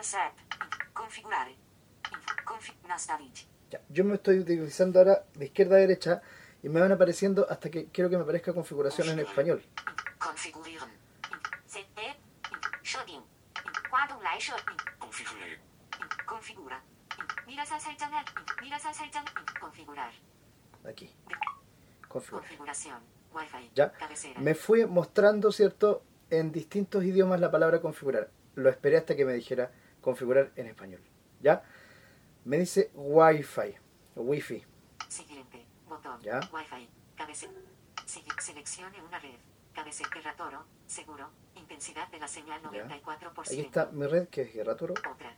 Set. 0.00 0.32
Inf- 2.10 2.44
Config. 2.44 2.76
Nastavit. 2.86 3.36
Ya, 3.70 3.80
Yo 3.88 4.04
me 4.04 4.14
estoy 4.14 4.38
utilizando 4.38 4.98
ahora 4.98 5.24
de 5.34 5.46
izquierda 5.46 5.76
a 5.76 5.78
derecha 5.80 6.22
y 6.62 6.68
me 6.68 6.80
van 6.80 6.92
apareciendo 6.92 7.46
hasta 7.48 7.70
que 7.70 7.86
quiero 7.86 8.08
que 8.10 8.16
me 8.16 8.22
aparezca 8.22 8.52
configuración 8.52 9.08
en 9.08 9.18
español. 9.20 9.62
Inf- 10.18 11.01
쇼핑. 14.42 14.76
Configurar. 14.98 15.50
Configura. 16.26 16.82
Miras 17.46 17.70
a 17.70 17.78
saltanar. 17.78 18.24
Miras 18.60 18.84
a 18.84 18.92
saltan. 18.92 19.24
Configurar. 19.60 20.12
Aquí. 20.84 21.08
Configuración. 22.08 23.00
Wi-Fi. 23.32 23.70
Ya. 23.74 23.92
Cabecera. 23.92 24.40
Me 24.40 24.54
fui 24.54 24.84
mostrando, 24.86 25.52
¿cierto? 25.52 26.02
En 26.28 26.50
distintos 26.50 27.04
idiomas 27.04 27.38
la 27.40 27.50
palabra 27.50 27.80
configurar. 27.80 28.30
Lo 28.56 28.68
esperé 28.68 28.96
hasta 28.96 29.14
que 29.14 29.24
me 29.24 29.32
dijera 29.32 29.70
configurar 30.00 30.50
en 30.56 30.66
español. 30.66 31.02
¿Ya? 31.40 31.62
Me 32.44 32.58
dice 32.58 32.90
Wi-Fi. 32.94 33.76
Wi-Fi. 34.16 34.64
Siguiente. 35.08 35.64
Botón. 35.88 36.20
¿Ya? 36.22 36.40
Wi-Fi. 36.52 36.88
Cabecera. 37.14 37.52
Seleccione 38.04 39.00
una 39.02 39.20
red. 39.20 39.38
Cabecera. 39.72 40.34
Toro. 40.36 40.64
Seguro. 40.86 41.30
Intensidad 41.72 42.06
de 42.08 42.18
la 42.18 42.28
señal 42.28 42.60
Ya. 42.70 42.86
94%. 42.86 43.40
Aquí 43.50 43.60
está 43.62 43.86
mi 43.92 44.06
red 44.06 44.28
que 44.28 44.42
es 44.42 44.52
Guerra 44.52 44.76
Toro. 44.76 44.92
Otra. 44.92 45.34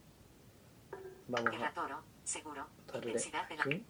Vamos 1.28 1.50
Guerra 1.52 1.68
a 1.68 1.72
Toro. 1.74 2.02
Seguro. 2.24 2.66
darle 2.88 3.12
Intensidad 3.12 3.48
de 3.48 3.56
la 3.56 3.62
aquí. 3.62 3.86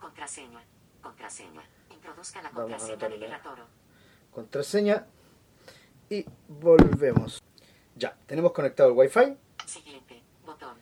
contraseña. 0.00 0.64
Contraseña. 1.00 1.62
Introduzca 1.90 2.42
la 2.42 2.50
Vamos 2.50 2.62
contraseña 2.72 2.96
de 2.96 3.06
anotarla. 3.06 3.26
Guerra 3.28 3.42
Toro. 3.42 3.66
Contraseña. 4.32 5.06
Y 6.10 6.26
volvemos. 6.48 7.40
Ya, 7.94 8.16
tenemos 8.26 8.50
conectado 8.50 8.88
el 8.90 8.96
Wi-Fi. 8.96 9.36
Siguiente. 9.64 10.20
Botón. 10.44 10.76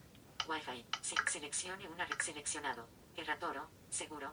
Wi-Fi. 0.49 0.87
Si- 1.03 1.17
seleccione 1.31 1.87
una 1.87 2.07
red 2.07 2.17
seleccionado. 2.19 2.87
Erratoro. 3.15 3.67
Seguro. 3.91 4.31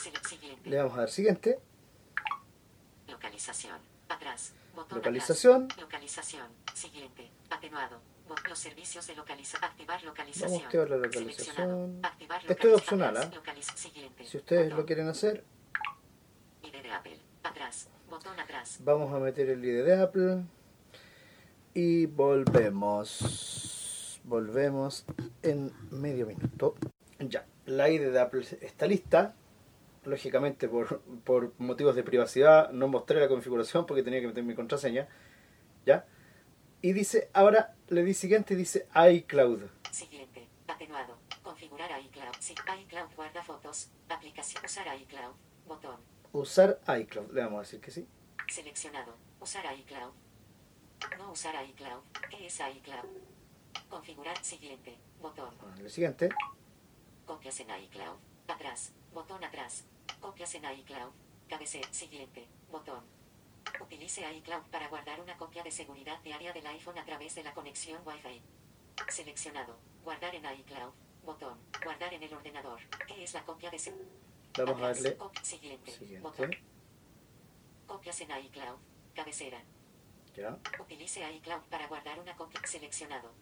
Sele- 0.00 0.20
siguiente. 0.28 0.70
Le 0.70 0.76
vamos 0.78 0.94
a 0.94 1.00
dar 1.00 1.10
siguiente. 1.10 1.58
Localización. 3.08 3.80
Atrás. 4.08 4.52
Botón 4.74 4.98
Localización. 4.98 5.64
atrás. 5.64 5.80
Localización. 5.80 6.46
Siguiente. 6.74 7.30
Atenuado. 7.50 8.00
Los 8.48 8.58
servicios 8.58 9.06
de 9.06 9.14
localización. 9.14 9.64
Activar 9.64 10.02
localización. 10.02 10.50
Vamos 10.50 10.62
a 10.62 10.66
activar 10.66 10.90
la 10.90 10.96
localización. 10.96 12.00
Activar 12.02 12.42
Esto 12.50 12.68
es 12.68 12.74
opcional, 12.74 13.30
Siguiente. 13.76 14.26
Si 14.26 14.36
ustedes 14.36 14.64
Botón. 14.64 14.78
lo 14.78 14.86
quieren 14.86 15.08
hacer, 15.08 15.44
ID 16.62 16.82
de 16.82 16.90
Apple. 16.90 17.18
Atrás. 17.44 17.88
Botón 18.10 18.38
atrás. 18.38 18.78
vamos 18.82 19.12
a 19.14 19.18
meter 19.18 19.48
el 19.50 19.64
ID 19.64 19.84
de 19.84 20.00
Apple 20.00 20.42
y 21.74 22.06
volvemos. 22.06 24.20
Volvemos 24.24 25.04
en 25.42 25.72
medio 25.90 26.26
minuto. 26.26 26.74
Ya, 27.20 27.46
la 27.66 27.88
ID 27.88 28.10
de 28.10 28.20
Apple 28.20 28.44
está 28.60 28.86
lista. 28.86 29.34
Lógicamente, 30.06 30.68
por, 30.68 31.00
por 31.24 31.52
motivos 31.58 31.96
de 31.96 32.04
privacidad, 32.04 32.70
no 32.70 32.86
mostré 32.86 33.20
la 33.20 33.28
configuración 33.28 33.86
porque 33.86 34.04
tenía 34.04 34.20
que 34.20 34.28
meter 34.28 34.44
mi 34.44 34.54
contraseña. 34.54 35.08
¿Ya? 35.84 36.06
Y 36.80 36.92
dice, 36.92 37.28
ahora 37.32 37.74
le 37.88 38.04
di 38.04 38.14
siguiente 38.14 38.54
y 38.54 38.56
dice 38.56 38.86
iCloud. 38.94 39.64
Siguiente. 39.90 40.48
Atenuado. 40.68 41.18
Configurar 41.42 41.90
iCloud. 42.02 42.34
Sí. 42.38 42.54
iCloud 42.82 43.08
guarda 43.16 43.42
fotos. 43.42 43.90
Aplicación. 44.08 44.64
Usar 44.64 44.86
iCloud. 45.00 45.34
Botón. 45.66 45.96
Usar 46.32 46.78
iCloud. 47.00 47.32
Le 47.32 47.40
vamos 47.42 47.58
a 47.58 47.62
decir 47.62 47.80
que 47.80 47.90
sí. 47.90 48.06
Seleccionado. 48.48 49.16
Usar 49.40 49.64
iCloud. 49.76 50.12
No 51.18 51.32
usar 51.32 51.54
iCloud. 51.68 52.04
¿Qué 52.30 52.46
es 52.46 52.60
iCloud? 52.60 53.08
Configurar 53.88 54.36
siguiente. 54.44 54.96
Botón. 55.20 55.52
A 55.64 55.70
darle 55.70 55.90
siguiente. 55.90 56.28
Copias 57.24 57.58
en 57.58 57.70
iCloud. 57.70 58.18
Atrás. 58.46 58.92
Botón 59.12 59.42
atrás. 59.42 59.84
Copias 60.20 60.54
en 60.54 60.64
iCloud. 60.64 61.12
Cabecera. 61.48 61.92
Siguiente. 61.92 62.48
Botón. 62.70 63.04
Utilice 63.80 64.22
iCloud 64.36 64.64
para 64.70 64.88
guardar 64.88 65.20
una 65.20 65.36
copia 65.36 65.62
de 65.62 65.70
seguridad 65.70 66.20
diaria 66.22 66.52
del 66.52 66.66
iPhone 66.66 66.98
a 66.98 67.04
través 67.04 67.34
de 67.34 67.42
la 67.44 67.52
conexión 67.54 68.00
Wi-Fi. 68.04 68.42
Seleccionado. 69.08 69.78
Guardar 70.04 70.34
en 70.34 70.44
iCloud. 70.60 70.92
Botón. 71.24 71.58
Guardar 71.82 72.14
en 72.14 72.22
el 72.22 72.32
ordenador. 72.32 72.80
¿Qué 73.06 73.24
es 73.24 73.34
la 73.34 73.44
copia 73.44 73.70
de 73.70 73.78
seguridad? 73.78 74.10
Vamos 74.58 74.80
a 74.80 74.86
darle 74.88 75.18
Siguiente. 75.42 75.92
siguiente. 75.92 76.20
Botón. 76.20 76.50
Copias 77.86 78.20
en 78.20 78.30
iCloud. 78.44 78.78
Cabecera. 79.14 79.62
Ya. 80.34 80.58
Utilice 80.78 81.30
iCloud 81.34 81.62
para 81.70 81.86
guardar 81.88 82.18
una 82.20 82.36
copia. 82.36 82.60
Seleccionado. 82.64 83.32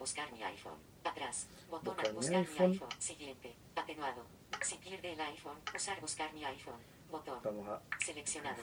Buscar 0.00 0.32
mi 0.32 0.42
iPhone. 0.42 0.78
Atrás. 1.04 1.46
Botón 1.70 1.94
Buscar 1.94 2.06
a 2.06 2.08
mi 2.10 2.16
buscar 2.16 2.36
iPhone. 2.40 2.68
mi 2.70 2.74
iPhone. 2.74 2.88
Siguiente. 2.98 3.54
Atenuado. 3.76 4.24
Si 4.62 4.76
pierde 4.76 5.12
el 5.12 5.20
iPhone, 5.20 5.58
usar 5.76 6.00
buscar 6.00 6.32
mi 6.32 6.42
iPhone. 6.44 6.80
Botón. 7.10 7.38
Vamos 7.42 7.68
a 7.68 7.82
Seleccionado. 8.04 8.56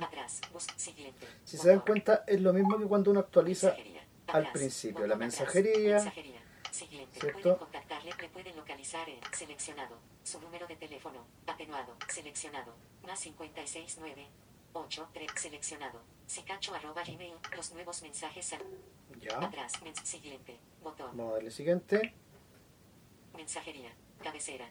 Atrás. 0.00 0.40
Bus- 0.52 0.66
siguiente. 0.76 1.26
Si 1.44 1.56
se 1.58 1.68
dan 1.68 1.78
Botón. 1.78 1.86
cuenta, 1.94 2.24
es 2.28 2.40
lo 2.40 2.52
mismo 2.52 2.78
que 2.78 2.84
cuando 2.86 3.10
uno 3.10 3.18
actualiza 3.20 3.68
Mensajería. 3.68 4.02
al 4.28 4.36
Atrás. 4.36 4.52
principio. 4.52 4.94
Botón 4.94 5.08
La 5.10 5.16
mensajería, 5.16 5.94
Mensajería. 5.96 6.40
Siguiente. 6.70 7.20
¿cierto? 7.20 7.40
Pueden 7.42 7.58
contactarle, 7.58 8.12
le 8.20 8.28
pueden 8.28 8.56
localizar 8.56 9.08
en 9.08 9.18
seleccionado. 9.32 9.98
Su 10.22 10.40
número 10.40 10.66
de 10.68 10.76
teléfono. 10.76 11.24
Atenuado. 11.48 11.96
Seleccionado. 12.08 12.74
Más 13.04 13.20
569. 13.20 14.28
8, 14.74 15.08
3, 15.14 15.30
seleccionado. 15.36 16.00
Sicacho 16.26 16.74
arroba 16.74 17.02
gmail. 17.04 17.34
Los 17.56 17.72
nuevos 17.72 18.02
mensajes 18.02 18.54
ya. 19.20 19.38
atrás. 19.38 19.72
siguiente. 20.04 20.58
Botón. 20.82 21.16
Vamos 21.16 21.32
a 21.32 21.34
darle 21.36 21.50
siguiente. 21.50 22.14
Mensajería. 23.34 23.92
Cabecera. 24.22 24.68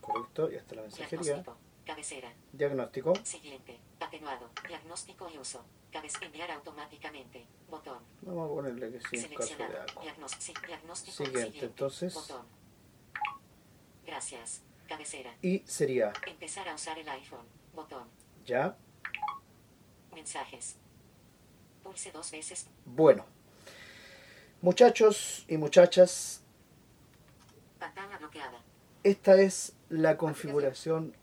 Correcto, 0.00 0.50
y 0.50 0.56
hasta 0.56 0.74
la 0.76 0.82
mensajería. 0.82 1.20
Diagnóstico. 1.20 1.56
Cabecera. 1.84 2.32
Diagnóstico. 2.52 3.12
Siguiente. 3.24 3.78
Atenuado. 4.00 4.50
Diagnóstico 4.66 5.28
y 5.30 5.38
uso. 5.38 5.64
Cabecera. 5.92 6.26
Enviar 6.26 6.50
automáticamente. 6.52 7.46
Botón. 7.68 7.98
Vamos 8.22 8.50
a 8.50 8.54
ponerle 8.54 8.92
que 8.92 9.00
sí 9.00 9.16
en 9.16 9.22
caso 9.34 9.38
de 9.38 9.46
Seleccionado. 9.46 9.82
algo. 9.82 10.02
Diagnos- 10.02 10.36
sí, 10.38 10.54
diagnóstico. 10.66 11.24
Siguiente, 11.24 11.64
entonces. 11.64 12.14
Botón. 12.14 12.46
Gracias. 14.06 14.62
Cabecera. 14.88 15.34
Y 15.42 15.58
sería 15.66 16.12
Empezar 16.26 16.68
a 16.68 16.74
usar 16.74 16.98
el 16.98 17.08
iPhone. 17.08 17.46
Botón. 17.74 18.08
ya. 18.46 18.76
Mensajes. 20.22 20.74
Pulse 21.84 22.10
dos 22.10 22.28
veces. 22.32 22.66
Bueno. 22.84 23.24
Muchachos 24.60 25.44
y 25.46 25.56
muchachas, 25.56 26.42
Pantalla 27.78 28.18
bloqueada. 28.18 28.58
esta 29.04 29.40
es 29.40 29.74
la 29.88 30.16
configuración 30.16 31.14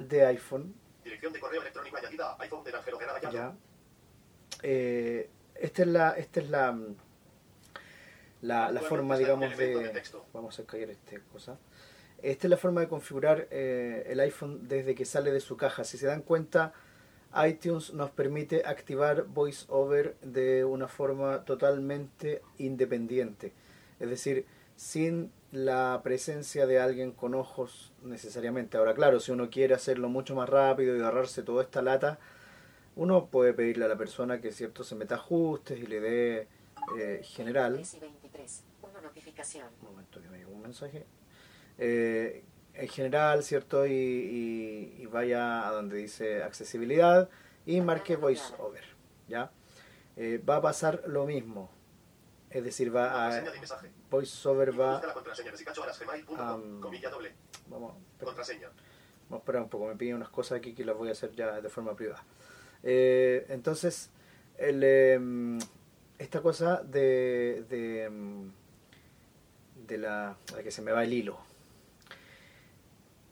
de 0.00 0.26
iPhone. 0.26 0.74
Dirección 1.04 1.32
de 1.32 1.38
correo 1.38 1.60
electrónico 1.60 1.96
añadida. 1.96 2.36
iPhone 2.40 2.64
de 2.64 2.74
Ángelo 2.76 2.98
Guerra 2.98 3.12
Gallardo. 3.20 3.38
Ya. 3.38 3.54
Eh, 4.64 5.30
esta 5.54 5.82
es 5.82 5.88
la, 5.88 6.10
esta 6.18 6.40
es 6.40 6.50
la, 6.50 6.76
la, 8.40 8.72
la 8.72 8.80
forma, 8.80 9.16
digamos, 9.16 9.56
de. 9.56 10.02
Vamos 10.32 10.58
a 10.58 10.66
caer 10.66 10.90
esta 10.90 11.20
cosa. 11.32 11.56
Esta 12.20 12.46
es 12.48 12.50
la 12.50 12.56
forma 12.56 12.80
de 12.80 12.88
configurar 12.88 13.46
eh, 13.52 14.02
el 14.08 14.18
iPhone 14.18 14.66
desde 14.66 14.96
que 14.96 15.04
sale 15.04 15.30
de 15.30 15.38
su 15.40 15.56
caja. 15.56 15.84
Si 15.84 15.96
se 15.98 16.06
dan 16.06 16.22
cuenta, 16.22 16.72
iTunes 17.46 17.92
nos 17.94 18.10
permite 18.10 18.62
activar 18.66 19.24
VoiceOver 19.24 20.16
de 20.20 20.64
una 20.64 20.88
forma 20.88 21.44
totalmente 21.44 22.42
independiente. 22.58 23.52
Es 24.00 24.10
decir, 24.10 24.46
sin 24.76 25.32
la 25.52 26.00
presencia 26.02 26.66
de 26.66 26.80
alguien 26.80 27.12
con 27.12 27.34
ojos 27.34 27.92
necesariamente. 28.02 28.76
Ahora, 28.76 28.94
claro, 28.94 29.20
si 29.20 29.32
uno 29.32 29.50
quiere 29.50 29.74
hacerlo 29.74 30.08
mucho 30.08 30.34
más 30.34 30.48
rápido 30.48 30.96
y 30.96 31.00
agarrarse 31.00 31.42
toda 31.42 31.62
esta 31.62 31.82
lata, 31.82 32.18
uno 32.96 33.26
puede 33.26 33.54
pedirle 33.54 33.84
a 33.84 33.88
la 33.88 33.96
persona 33.96 34.40
que 34.40 34.52
cierto 34.52 34.84
se 34.84 34.94
meta 34.94 35.14
ajustes 35.16 35.78
y 35.78 35.86
le 35.86 36.00
dé 36.00 36.48
eh, 36.98 37.20
general. 37.22 37.74
3 37.74 37.94
y 37.94 38.00
23. 38.00 38.62
Una 38.82 39.00
notificación. 39.00 39.68
Un 39.80 39.88
momento 39.88 40.20
que 40.20 40.28
me 40.28 40.38
llegó 40.38 40.52
un 40.52 40.62
mensaje. 40.62 41.06
Eh, 41.78 42.44
en 42.74 42.88
general, 42.88 43.42
¿cierto? 43.42 43.86
Y, 43.86 43.92
y- 43.92 44.96
y 45.02 45.06
vaya 45.06 45.66
a 45.68 45.72
donde 45.72 45.96
dice 45.98 46.42
accesibilidad 46.42 47.28
y 47.66 47.80
marque 47.80 48.16
VoiceOver. 48.16 48.84
¿Ya? 49.28 49.50
Eh, 50.16 50.42
va 50.48 50.56
a 50.56 50.62
pasar 50.62 51.02
lo 51.06 51.26
mismo. 51.26 51.70
Es 52.50 52.62
decir, 52.64 52.94
va 52.94 53.26
a. 53.28 53.40
VoiceOver 54.10 54.78
va. 54.78 55.00
Comilla 56.80 57.08
doble. 57.10 57.32
Vamos, 57.68 57.94
Contraseña. 58.22 58.68
Vamos 59.28 59.40
a 59.40 59.42
esperar 59.42 59.62
un 59.62 59.68
poco, 59.70 59.86
me 59.86 59.96
piden 59.96 60.16
unas 60.16 60.28
cosas 60.28 60.58
aquí 60.58 60.74
que 60.74 60.84
las 60.84 60.94
voy 60.96 61.08
a 61.08 61.12
hacer 61.12 61.32
ya 61.34 61.60
de 61.62 61.68
forma 61.70 61.94
privada. 61.96 62.22
Eh, 62.82 63.46
entonces, 63.48 64.10
el, 64.58 64.82
em, 64.84 65.58
esta 66.18 66.42
cosa 66.42 66.82
de, 66.82 67.64
de, 67.70 68.04
em, 68.04 68.50
de 69.86 69.96
la... 69.98 70.36
de 70.54 70.62
que 70.62 70.70
se 70.70 70.82
me 70.82 70.92
va 70.92 71.04
el 71.04 71.12
hilo. 71.14 71.38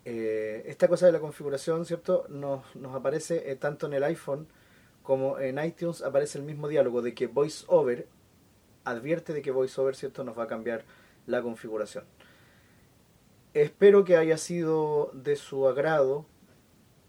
Eh, 0.04 0.62
esta 0.66 0.88
cosa 0.88 1.06
de 1.06 1.12
la 1.12 1.20
configuración, 1.20 1.84
¿cierto? 1.84 2.26
Nos, 2.28 2.74
nos 2.76 2.94
aparece 2.94 3.50
eh, 3.50 3.56
tanto 3.56 3.86
en 3.86 3.94
el 3.94 4.04
iPhone 4.04 4.48
como 5.02 5.38
en 5.38 5.62
iTunes, 5.62 6.02
aparece 6.02 6.38
el 6.38 6.44
mismo 6.44 6.68
diálogo 6.68 7.02
de 7.02 7.14
que 7.14 7.26
VoiceOver 7.26 8.06
advierte 8.84 9.32
de 9.32 9.42
que 9.42 9.50
VoiceOver, 9.50 9.96
¿cierto? 9.96 10.24
Nos 10.24 10.38
va 10.38 10.44
a 10.44 10.46
cambiar 10.46 10.84
la 11.26 11.42
configuración. 11.42 12.04
Espero 13.52 14.04
que 14.04 14.16
haya 14.16 14.36
sido 14.36 15.10
de 15.12 15.36
su 15.36 15.66
agrado, 15.66 16.26